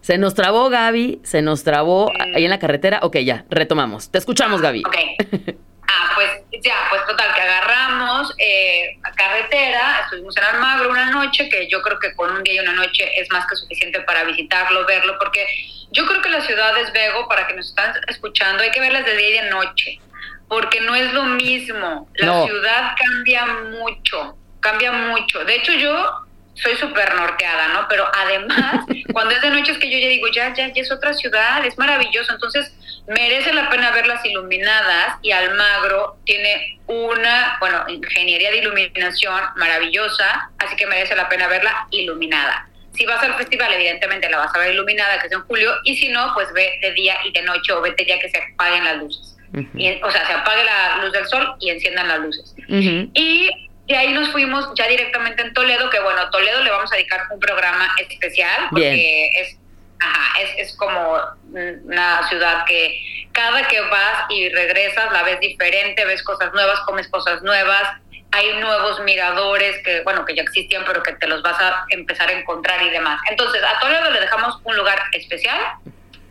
[0.00, 3.00] Se nos trabó Gaby, se nos trabó ahí en la carretera.
[3.02, 4.10] Ok, ya, retomamos.
[4.10, 4.82] Te escuchamos, Gaby.
[4.86, 5.56] Ok.
[5.90, 6.30] Ah, pues
[6.62, 11.80] ya, pues total, que agarramos eh, a carretera, estuvimos en Almagro una noche, que yo
[11.80, 15.16] creo que con un día y una noche es más que suficiente para visitarlo, verlo,
[15.18, 15.46] porque
[15.90, 19.16] yo creo que las ciudades, Vego, para que nos están escuchando, hay que verlas de
[19.16, 19.98] día y de noche,
[20.46, 22.08] porque no es lo mismo.
[22.16, 22.44] La No.
[22.44, 25.42] ciudad cambia mucho, cambia mucho.
[25.46, 26.26] De hecho, yo
[26.62, 27.86] soy súper norteada, ¿no?
[27.88, 30.90] Pero además, cuando es de noche es que yo ya digo, ya, ya, ya es
[30.92, 32.32] otra ciudad, es maravilloso.
[32.32, 32.72] Entonces,
[33.06, 40.76] merece la pena verlas iluminadas y Almagro tiene una, bueno, ingeniería de iluminación maravillosa, así
[40.76, 42.68] que merece la pena verla iluminada.
[42.94, 45.96] Si vas al festival, evidentemente la vas a ver iluminada, que es en julio, y
[45.96, 48.84] si no, pues ve de día y de noche o vete ya que se apaguen
[48.84, 49.36] las luces.
[49.74, 52.54] Y, o sea, se apague la luz del sol y enciendan las luces.
[52.68, 56.96] Y de ahí nos fuimos ya directamente en Toledo, que bueno, Toledo le vamos a
[56.96, 59.30] dedicar un programa especial porque Bien.
[59.46, 59.56] es,
[60.00, 61.18] ajá, es, es como
[61.52, 63.00] una ciudad que
[63.32, 67.82] cada que vas y regresas la ves diferente, ves cosas nuevas, comes cosas nuevas,
[68.30, 72.28] hay nuevos miradores que, bueno, que ya existían, pero que te los vas a empezar
[72.28, 73.20] a encontrar y demás.
[73.30, 75.58] Entonces, a Toledo le dejamos un lugar especial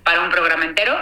[0.03, 0.95] para un programa entero.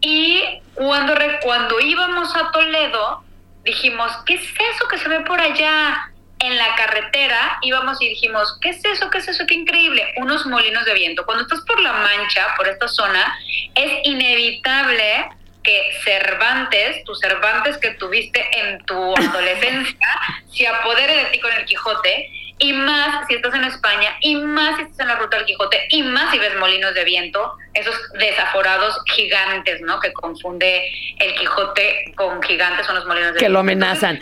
[0.00, 3.24] Y cuando, re- cuando íbamos a Toledo,
[3.64, 7.58] dijimos, ¿qué es eso que se ve por allá en la carretera?
[7.62, 9.10] Íbamos y dijimos, ¿qué es eso?
[9.10, 9.46] ¿Qué es eso?
[9.46, 10.14] ¡Qué increíble!
[10.16, 11.24] Unos molinos de viento.
[11.26, 13.38] Cuando estás por La Mancha, por esta zona,
[13.74, 15.28] es inevitable
[15.62, 20.08] que Cervantes, tu Cervantes que tuviste en tu adolescencia,
[20.52, 22.30] se apodere de ti con el Quijote,
[22.60, 25.78] y más si estás en España, y más si estás en la ruta del Quijote,
[25.90, 29.98] y más si ves molinos de viento, esos desaforados gigantes, ¿no?
[29.98, 30.82] Que confunde
[31.18, 33.52] el Quijote con gigantes, son los molinos de Que viento.
[33.54, 34.20] lo amenazan.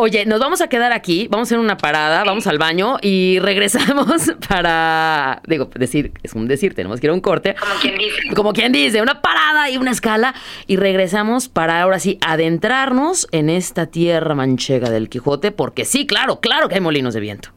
[0.00, 3.38] Oye, nos vamos a quedar aquí, vamos a hacer una parada, vamos al baño y
[3.42, 7.54] regresamos para, digo, decir, es un decir, tenemos que ir a un corte.
[7.54, 8.34] Como quien dice.
[8.34, 10.34] Como quien dice, una parada y una escala
[10.68, 16.38] y regresamos para ahora sí adentrarnos en esta tierra manchega del Quijote, porque sí, claro,
[16.38, 17.50] claro que hay molinos de viento.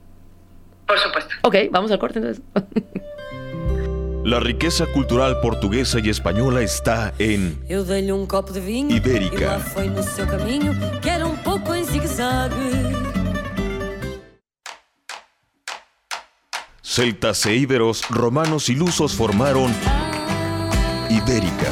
[0.92, 1.34] Por supuesto.
[1.44, 2.44] Ok, vamos al corte entonces.
[4.26, 9.42] La riqueza cultural portuguesa y española está en Eu dei-lhe um copo de vinho Ibérica.
[9.42, 12.56] e lá foi no seu caminho, que era um pouco em zigue-zague.
[16.84, 19.72] celtas e íberos, romanos y lusos formaron
[21.10, 21.72] Ibérica.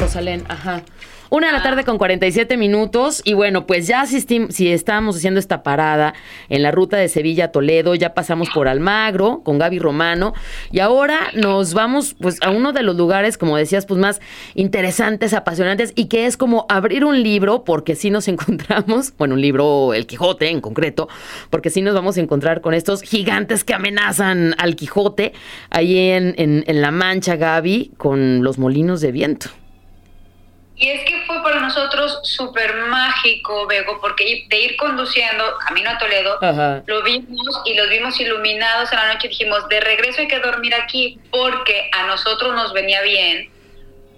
[0.00, 0.82] Rosalén, ajá.
[1.30, 5.38] Una de la tarde con 47 minutos y bueno, pues ya asistim- si estábamos haciendo
[5.38, 6.14] esta parada
[6.48, 10.32] en la ruta de Sevilla a Toledo, ya pasamos por Almagro con Gaby Romano
[10.72, 14.20] y ahora nos vamos pues a uno de los lugares, como decías, pues más
[14.54, 19.40] interesantes, apasionantes y que es como abrir un libro porque sí nos encontramos, bueno, un
[19.42, 21.08] libro, El Quijote en concreto,
[21.50, 25.34] porque sí nos vamos a encontrar con estos gigantes que amenazan al Quijote
[25.68, 29.50] ahí en, en, en La Mancha, Gaby, con los molinos de viento.
[30.78, 35.98] Y es que fue para nosotros súper mágico, Bego, porque de ir conduciendo camino a
[35.98, 36.82] Toledo, Ajá.
[36.86, 39.26] lo vimos y los vimos iluminados en la noche.
[39.26, 43.50] Dijimos, de regreso hay que dormir aquí porque a nosotros nos venía bien,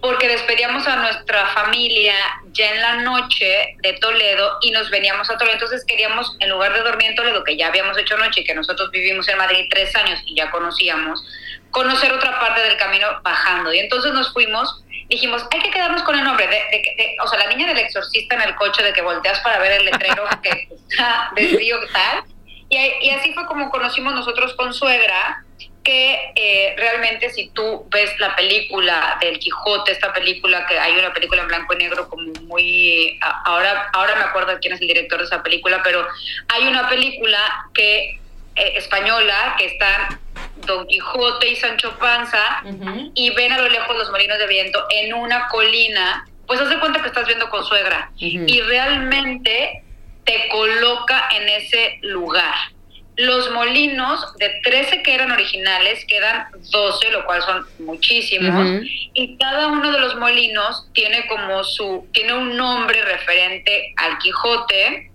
[0.02, 2.14] porque despedíamos a nuestra familia
[2.52, 5.54] ya en la noche de Toledo y nos veníamos a Toledo.
[5.54, 8.54] Entonces queríamos, en lugar de dormir en Toledo, que ya habíamos hecho noche y que
[8.54, 11.24] nosotros vivimos en Madrid tres años y ya conocíamos,
[11.70, 13.72] conocer otra parte del camino bajando.
[13.72, 17.26] Y entonces nos fuimos, dijimos, hay que quedarnos con el nombre, de, de, de- o
[17.28, 20.24] sea, la niña del exorcista en el coche, de que volteas para ver el letrero
[20.42, 22.24] que está del río tal.
[22.68, 25.44] Y, y así fue como conocimos nosotros con suegra,
[25.82, 31.12] que eh, realmente si tú ves la película del Quijote, esta película que hay una
[31.12, 35.18] película en blanco y negro como muy ahora ahora me acuerdo quién es el director
[35.18, 36.06] de esa película, pero
[36.48, 37.38] hay una película
[37.72, 38.20] que
[38.60, 40.20] eh, española que están
[40.66, 42.62] Don Quijote y Sancho Panza
[43.14, 46.78] y ven a lo lejos los molinos de viento en una colina, pues haz de
[46.78, 49.82] cuenta que estás viendo con suegra y realmente
[50.24, 52.54] te coloca en ese lugar.
[53.16, 58.82] Los molinos de 13 que eran originales quedan 12, lo cual son muchísimos.
[59.12, 65.09] Y cada uno de los molinos tiene como su, tiene un nombre referente al Quijote.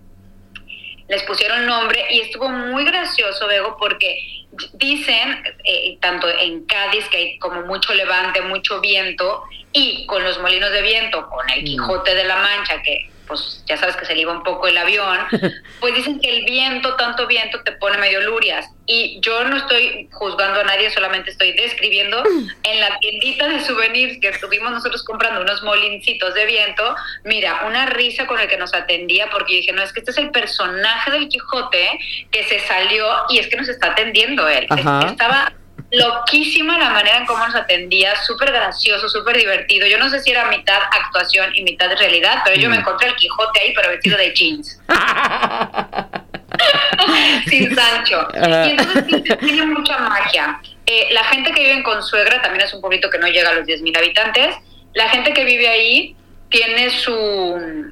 [1.07, 7.17] Les pusieron nombre y estuvo muy gracioso, Bego, porque dicen, eh, tanto en Cádiz, que
[7.17, 11.65] hay como mucho levante, mucho viento, y con los molinos de viento, con el Mm.
[11.65, 14.77] Quijote de la Mancha, que pues ya sabes que se le iba un poco el
[14.77, 15.19] avión,
[15.79, 18.67] pues dicen que el viento, tanto viento, te pone medio lurias.
[18.87, 22.23] Y yo no estoy juzgando a nadie, solamente estoy describiendo
[22.63, 27.87] en la tiendita de souvenirs que estuvimos nosotros comprando unos molincitos de viento, mira, una
[27.87, 31.11] risa con el que nos atendía, porque dije, no, es que este es el personaje
[31.11, 31.99] del Quijote
[32.31, 34.67] que se salió y es que nos está atendiendo él.
[35.05, 35.53] Estaba
[35.91, 39.87] loquísima la manera en cómo nos atendía, súper gracioso, súper divertido.
[39.87, 42.79] Yo no sé si era mitad actuación y mitad realidad, pero yo me mm.
[42.79, 44.81] encontré el Quijote ahí, pero vestido de jeans.
[47.47, 48.27] Sin Sancho.
[48.33, 49.05] Y entonces
[49.39, 50.59] tiene mucha magia.
[50.85, 53.53] Eh, la gente que vive en Consuegra también es un pueblito que no llega a
[53.53, 54.55] los 10.000 habitantes.
[54.93, 56.15] La gente que vive ahí
[56.49, 57.91] tiene su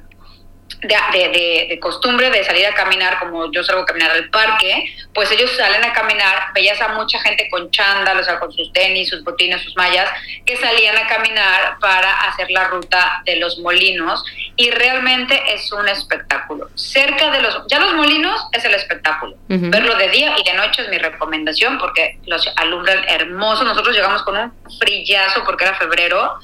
[0.88, 5.30] de, de, costumbre de salir a caminar, como yo salgo a caminar al parque, pues
[5.30, 9.08] ellos salen a caminar, veías a mucha gente con chándal, o sea, con sus tenis,
[9.08, 10.08] sus botines, sus mallas,
[10.44, 14.24] que salían a caminar para hacer la ruta de los molinos
[14.56, 16.68] y realmente es un espectáculo.
[16.74, 19.36] Cerca de los, ya los molinos es el espectáculo.
[19.48, 23.64] Verlo de día y de noche es mi recomendación porque los alumbran hermoso.
[23.64, 26.38] Nosotros llegamos con un frillazo porque era febrero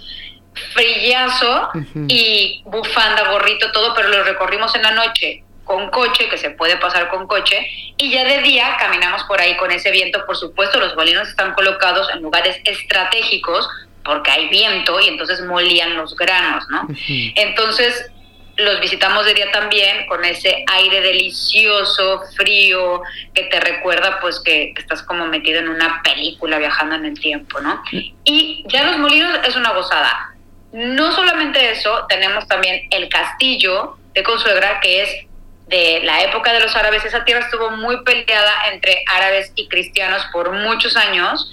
[0.74, 1.70] frillazo
[2.08, 6.76] y bufanda, gorrito, todo, pero lo recorrimos en la noche con coche, que se puede
[6.78, 7.64] pasar con coche,
[7.96, 10.26] y ya de día caminamos por ahí con ese viento.
[10.26, 13.68] Por supuesto, los molinos están colocados en lugares estratégicos
[14.04, 16.88] porque hay viento y entonces molían los granos, ¿no?
[17.36, 18.10] Entonces,
[18.56, 23.02] los visitamos de día también con ese aire delicioso, frío,
[23.34, 27.20] que te recuerda pues que, que, estás como metido en una película viajando en el
[27.20, 27.82] tiempo, ¿no?
[28.24, 30.29] Y ya los molinos es una gozada.
[30.72, 35.26] No solamente eso, tenemos también el castillo de Consuegra, que es
[35.70, 37.04] de la época de los árabes.
[37.04, 41.50] Esa tierra estuvo muy peleada entre árabes y cristianos por muchos años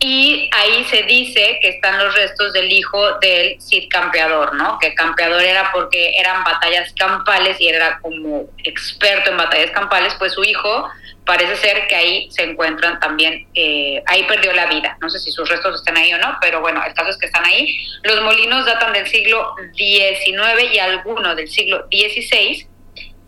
[0.00, 4.78] y ahí se dice que están los restos del hijo del Cid Campeador, ¿no?
[4.78, 10.32] Que campeador era porque eran batallas campales y era como experto en batallas campales, pues
[10.32, 10.88] su hijo
[11.26, 14.96] parece ser que ahí se encuentran también, eh, ahí perdió la vida.
[15.00, 17.26] No sé si sus restos están ahí o no, pero bueno, el caso es que
[17.26, 17.76] están ahí.
[18.02, 22.66] Los molinos datan del siglo XIX y algunos del siglo XVI,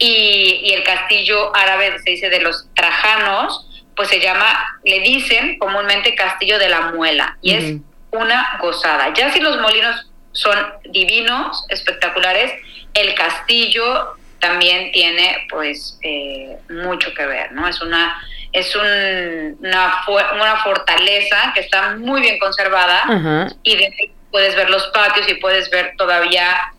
[0.01, 4.46] y, el castillo árabe, se dice de los trajanos, pues se llama,
[4.82, 7.76] le dicen comúnmente castillo de la muela, y es
[8.11, 9.12] una gozada.
[9.14, 10.59] Ya si los molinos son
[10.90, 12.53] divinos, espectaculares,
[12.94, 17.68] el castillo también tiene pues eh, mucho que ver, ¿no?
[17.68, 18.20] Es una
[18.53, 24.86] es un, una, una fortaleza que está muy bien conservada y de puedes ver los
[24.88, 26.72] patios y puedes ver todavía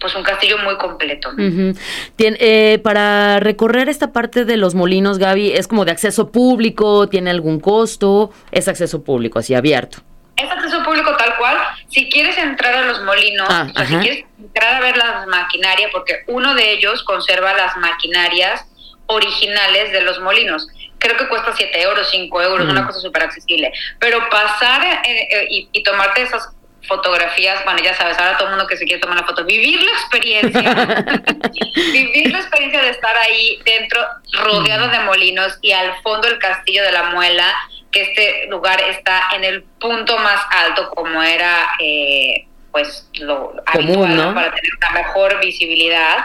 [0.00, 1.30] pues un castillo muy completo.
[2.18, 7.08] eh, para recorrer esta parte de los molinos, Gaby, ¿es como de acceso público?
[7.08, 8.30] ¿Tiene algún costo?
[8.52, 9.98] ¿Es acceso público, así abierto?
[10.36, 11.56] Es acceso público tal cual.
[11.88, 15.90] Si quieres entrar a los molinos, ah, o si quieres entrar a ver las maquinarias,
[15.92, 18.64] porque uno de ellos conserva las maquinarias
[19.06, 20.68] originales de los molinos.
[20.98, 23.72] Creo que cuesta 7 euros, 5 euros, una cosa súper accesible.
[23.98, 26.50] Pero pasar eh, eh, y, y tomarte esas
[26.88, 29.80] fotografías, bueno, ya sabes, ahora todo el mundo que se quiere tomar la foto, vivir
[29.82, 30.74] la experiencia,
[31.92, 34.00] vivir la experiencia de estar ahí dentro,
[34.32, 37.54] rodeado de molinos y al fondo el castillo de la muela,
[37.92, 44.34] que este lugar está en el punto más alto como era eh, pues lo habitual
[44.34, 46.24] para tener una mejor visibilidad,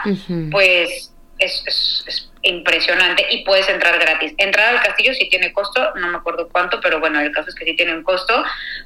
[0.52, 1.64] pues es,
[2.08, 4.34] es impresionante y puedes entrar gratis.
[4.38, 7.56] Entrar al castillo sí tiene costo, no me acuerdo cuánto, pero bueno, el caso es
[7.56, 8.44] que sí tiene un costo,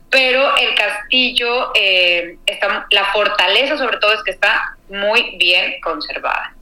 [0.09, 6.55] pero el castillo, eh, está, la fortaleza sobre todo es que está muy bien conservada.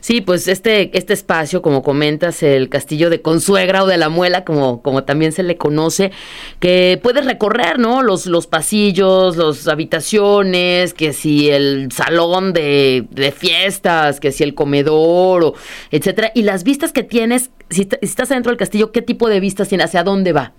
[0.00, 4.44] Sí, pues este, este espacio, como comentas, el castillo de Consuegra o de la Muela,
[4.44, 6.10] como, como también se le conoce,
[6.58, 8.02] que puedes recorrer, ¿no?
[8.02, 14.54] Los, los pasillos, las habitaciones, que si el salón de, de fiestas, que si el
[14.54, 15.54] comedor, o
[15.92, 16.32] etcétera.
[16.34, 19.86] Y las vistas que tienes, si, estás dentro del castillo, ¿qué tipo de vistas tienes?
[19.86, 20.52] ¿Hacia dónde va?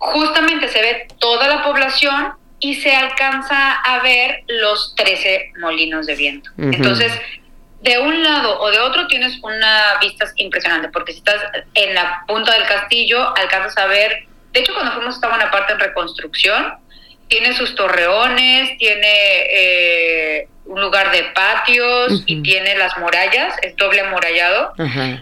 [0.00, 6.14] Justamente se ve toda la población y se alcanza a ver los 13 molinos de
[6.14, 6.50] viento.
[6.58, 7.12] Entonces,
[7.82, 11.40] de un lado o de otro tienes una vista impresionante, porque si estás
[11.74, 15.72] en la punta del castillo, alcanzas a ver, de hecho cuando fuimos estaba una parte
[15.72, 16.74] en reconstrucción,
[17.30, 24.00] tiene sus torreones, tiene eh, un lugar de patios y tiene las murallas, es doble
[24.00, 24.74] amurallado.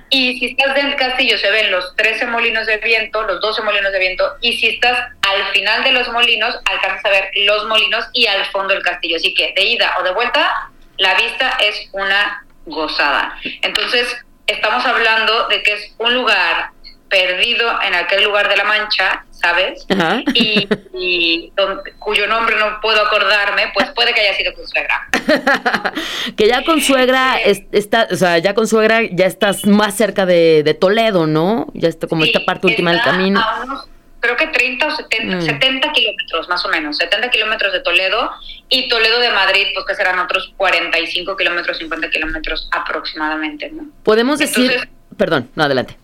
[0.08, 3.92] Y si estás del castillo se ven los 13 molinos de viento, los 12 molinos
[3.92, 8.06] de viento, y si estás al final de los molinos, alcanzas a ver los molinos
[8.14, 9.16] y al fondo el castillo.
[9.16, 13.38] Así que de ida o de vuelta, la vista es una gozada.
[13.62, 16.70] Entonces, estamos hablando de que es un lugar
[17.10, 19.86] perdido en aquel lugar de la Mancha, ¿sabes?
[20.34, 25.08] Y, y don- cuyo nombre no puedo acordarme, pues puede que haya sido con suegra.
[26.36, 30.26] que ya con suegra es- está, o sea, ya con suegra ya estás más cerca
[30.26, 31.66] de, de Toledo, ¿no?
[31.74, 33.40] Ya está como Sí, esta parte última del camino.
[33.40, 33.88] a unos,
[34.20, 35.42] creo que 30 o 70, Mm.
[35.42, 38.30] 70 kilómetros, más o menos, 70 kilómetros de Toledo
[38.68, 43.84] y Toledo de Madrid, pues que serán otros 45 kilómetros, 50 kilómetros aproximadamente, ¿no?
[44.02, 45.96] Podemos decir, Entonces- perdón, no adelante.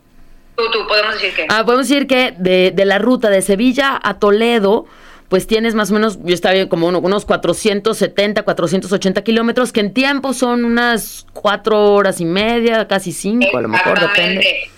[0.57, 1.47] Tú, tú, podemos decir que...
[1.49, 4.87] Ah, podemos decir que de, de la ruta de Sevilla a Toledo,
[5.29, 9.81] pues tienes más o menos, yo estaba bien como uno- unos 470, 480 kilómetros, que
[9.81, 14.71] en tiempo son unas cuatro horas y media, casi cinco, a lo mejor depende.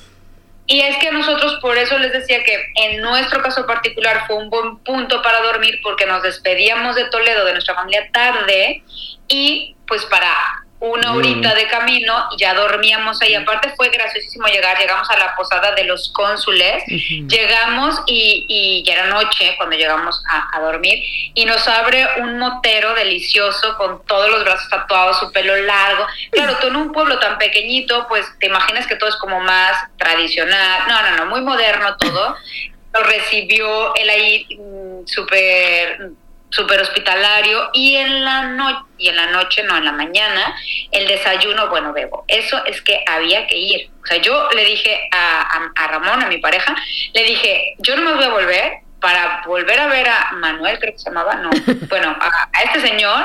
[0.68, 4.50] Y es que nosotros por eso les decía que en nuestro caso particular fue un
[4.50, 8.82] buen punto para dormir porque nos despedíamos de Toledo, de nuestra familia tarde
[9.28, 10.32] y pues para
[10.80, 11.16] una Mm.
[11.16, 13.34] horita de camino ya dormíamos ahí.
[13.34, 16.84] Aparte fue graciosísimo llegar, llegamos a la posada de los cónsules,
[17.28, 21.02] llegamos y, y ya era noche cuando llegamos a, a dormir
[21.34, 26.06] y nos abre un motero delicioso con todos los brazos tatuados, su pelo largo.
[26.30, 29.76] Claro, tú en un pueblo tan pequeñito, pues te imaginas que todo es como más
[29.96, 30.82] tradicional.
[30.88, 32.36] No, no, no, muy moderno todo.
[32.92, 36.10] Nos recibió él ahí mm, súper
[36.50, 40.54] súper hospitalario y en la noche y en la noche no en la mañana
[40.90, 42.24] el desayuno bueno bebo.
[42.28, 43.90] Eso es que había que ir.
[44.02, 46.74] O sea yo le dije a, a, a Ramón a mi pareja
[47.12, 50.92] le dije yo no me voy a volver para volver a ver a Manuel creo
[50.92, 51.50] que se llamaba no.
[51.88, 53.24] Bueno a, a este señor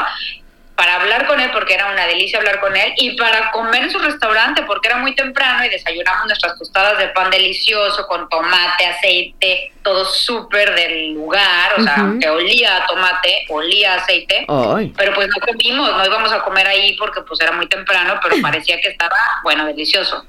[0.75, 3.91] para hablar con él porque era una delicia hablar con él y para comer en
[3.91, 8.85] su restaurante porque era muy temprano y desayunamos nuestras tostadas de pan delicioso con tomate,
[8.85, 14.93] aceite, todo súper del lugar, o sea, aunque olía a tomate, olía a aceite, Ay.
[14.95, 18.35] pero pues no comimos, no íbamos a comer ahí porque pues era muy temprano, pero
[18.41, 20.25] parecía que estaba, bueno, delicioso.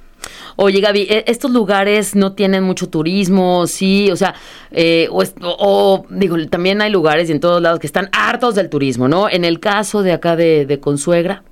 [0.57, 3.67] Oye, Gaby, ¿e- ¿estos lugares no tienen mucho turismo?
[3.67, 4.35] Sí, o sea,
[4.71, 9.09] eh, o, digo, también hay lugares y en todos lados que están hartos del turismo,
[9.09, 9.29] ¿no?
[9.29, 11.43] En el caso de acá de, Consuegra.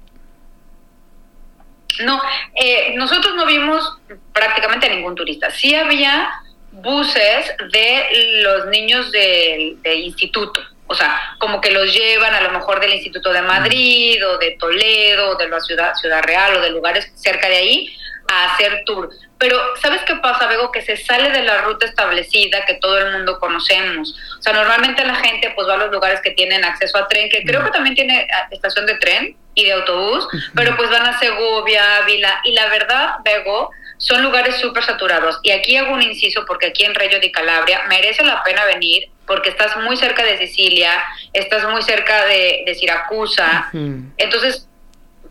[2.04, 2.20] No,
[2.54, 3.98] eh, nosotros no vimos
[4.32, 5.50] prácticamente a ningún turista.
[5.50, 6.30] Sí había
[6.72, 10.60] buses de los niños del, del instituto.
[10.86, 14.56] O sea, como que los llevan a lo mejor del Instituto de Madrid o de
[14.58, 17.96] Toledo, o de la ciudad, ciudad Real o de lugares cerca de ahí
[18.30, 19.10] a hacer tour.
[19.38, 20.70] Pero, ¿sabes qué pasa, Bego?
[20.70, 24.14] Que se sale de la ruta establecida que todo el mundo conocemos.
[24.38, 27.28] O sea, normalmente la gente pues va a los lugares que tienen acceso a tren,
[27.28, 31.06] que creo que también tiene ah, estación de tren y de autobús, pero pues van
[31.06, 35.40] a Segovia, Ávila, y la verdad, Bego, son lugares súper saturados.
[35.42, 39.10] Y aquí hago un inciso porque aquí en Reggio di Calabria merece la pena venir
[39.26, 41.02] porque estás muy cerca de Sicilia,
[41.32, 44.12] estás muy cerca de, de Siracusa, Ujú.
[44.16, 44.66] entonces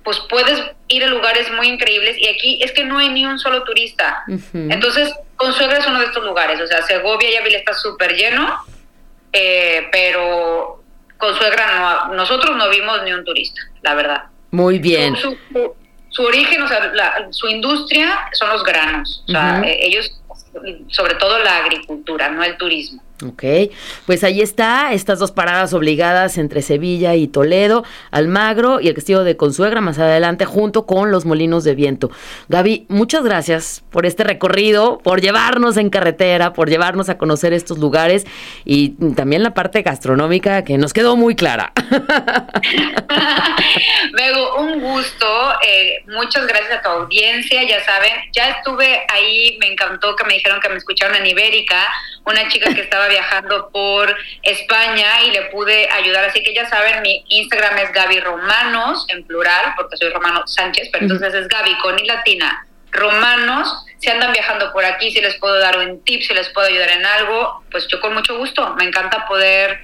[0.09, 3.37] pues puedes ir a lugares muy increíbles y aquí es que no hay ni un
[3.37, 4.23] solo turista.
[4.27, 4.41] Ujú.
[4.71, 8.57] Entonces, Consuegra es uno de estos lugares, o sea, Segovia y Ávila está súper lleno,
[9.33, 10.81] eh, pero
[11.19, 14.23] Consuegra no, nosotros no vimos ni un turista, la verdad.
[14.49, 15.15] Muy bien.
[15.15, 15.75] Su, su-
[16.09, 20.09] su origen, o sea, la- su industria son los granos, o sea, eh, ellos,
[20.87, 23.03] sobre todo la agricultura, no el turismo.
[23.25, 23.43] Ok,
[24.05, 29.25] pues ahí está, estas dos paradas obligadas entre Sevilla y Toledo, Almagro y el castillo
[29.25, 32.09] de Consuegra más adelante junto con los molinos de viento.
[32.47, 37.79] Gaby, muchas gracias por este recorrido, por llevarnos en carretera, por llevarnos a conocer estos
[37.79, 38.25] lugares
[38.63, 41.73] y también la parte gastronómica que nos quedó muy clara.
[44.13, 45.27] Luego, un gusto,
[45.67, 50.35] eh, muchas gracias a tu audiencia, ya saben, ya estuve ahí, me encantó que me
[50.35, 51.85] dijeron que me escucharon en Ibérica,
[52.25, 57.01] una chica que estaba viajando por España y le pude ayudar, así que ya saben,
[57.01, 61.77] mi Instagram es Gaby Romanos, en plural, porque soy Romano Sánchez, pero entonces es Gaby
[61.79, 66.21] con y latina, Romanos, si andan viajando por aquí, si les puedo dar un tip,
[66.21, 69.81] si les puedo ayudar en algo, pues yo con mucho gusto, me encanta poder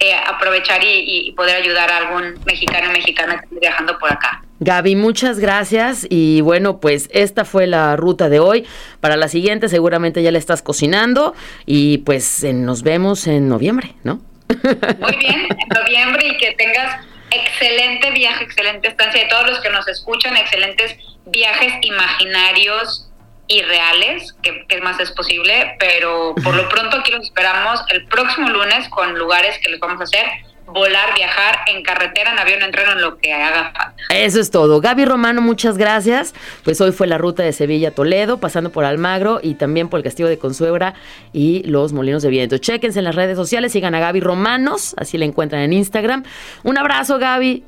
[0.00, 4.12] eh, aprovechar y, y poder ayudar a algún mexicano o mexicana que esté viajando por
[4.12, 4.42] acá.
[4.60, 8.66] Gaby, muchas gracias y bueno, pues esta fue la ruta de hoy.
[9.00, 11.34] Para la siguiente seguramente ya la estás cocinando
[11.64, 14.20] y pues eh, nos vemos en noviembre, ¿no?
[14.48, 19.24] Muy bien, en noviembre y que tengas excelente viaje, excelente estancia.
[19.24, 20.96] Y todos los que nos escuchan, excelentes
[21.26, 23.07] viajes imaginarios
[23.48, 25.74] y reales, que, que más es posible.
[25.80, 30.00] Pero por lo pronto aquí los esperamos el próximo lunes con lugares que les vamos
[30.00, 30.26] a hacer.
[30.66, 33.94] Volar, viajar en carretera, en avión, en tren, en lo que haga falta.
[34.10, 34.82] Eso es todo.
[34.82, 36.34] Gaby Romano, muchas gracias.
[36.62, 39.98] Pues hoy fue la ruta de Sevilla a Toledo, pasando por Almagro y también por
[39.98, 40.92] el Castillo de Consuegra
[41.32, 42.58] y los Molinos de Viento.
[42.58, 46.24] Chéquense en las redes sociales, sigan a Gaby Romanos, así la encuentran en Instagram.
[46.64, 47.64] Un abrazo, Gaby.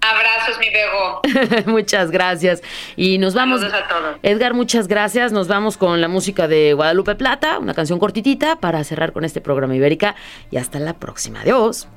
[0.00, 1.20] Abrazos, mi bego.
[1.72, 2.62] muchas gracias.
[2.96, 3.60] Y nos vamos.
[3.60, 4.16] Saludos a todos.
[4.22, 5.32] Edgar, muchas gracias.
[5.32, 9.40] Nos vamos con la música de Guadalupe Plata, una canción cortitita para cerrar con este
[9.40, 10.14] programa Ibérica.
[10.50, 11.40] Y hasta la próxima.
[11.40, 11.88] Adiós.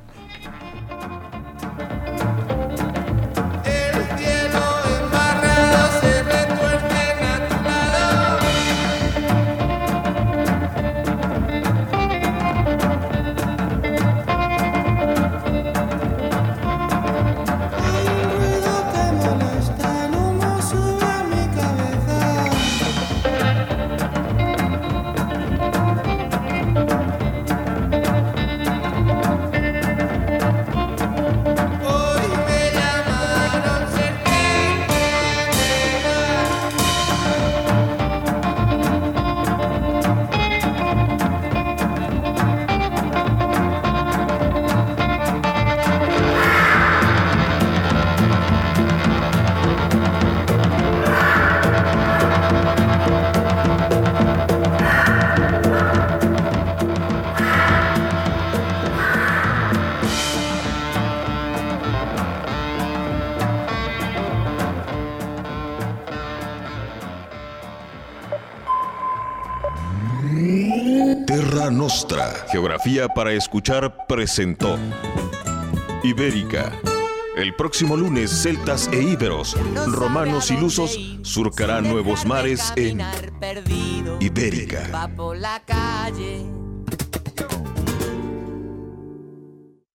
[72.59, 74.77] Geografía para Escuchar, presentó
[76.03, 76.77] Ibérica.
[77.37, 79.55] El próximo lunes, celtas e íberos,
[79.87, 82.99] romanos y lusos surcarán nuevos mares en.
[84.19, 85.09] Ibérica.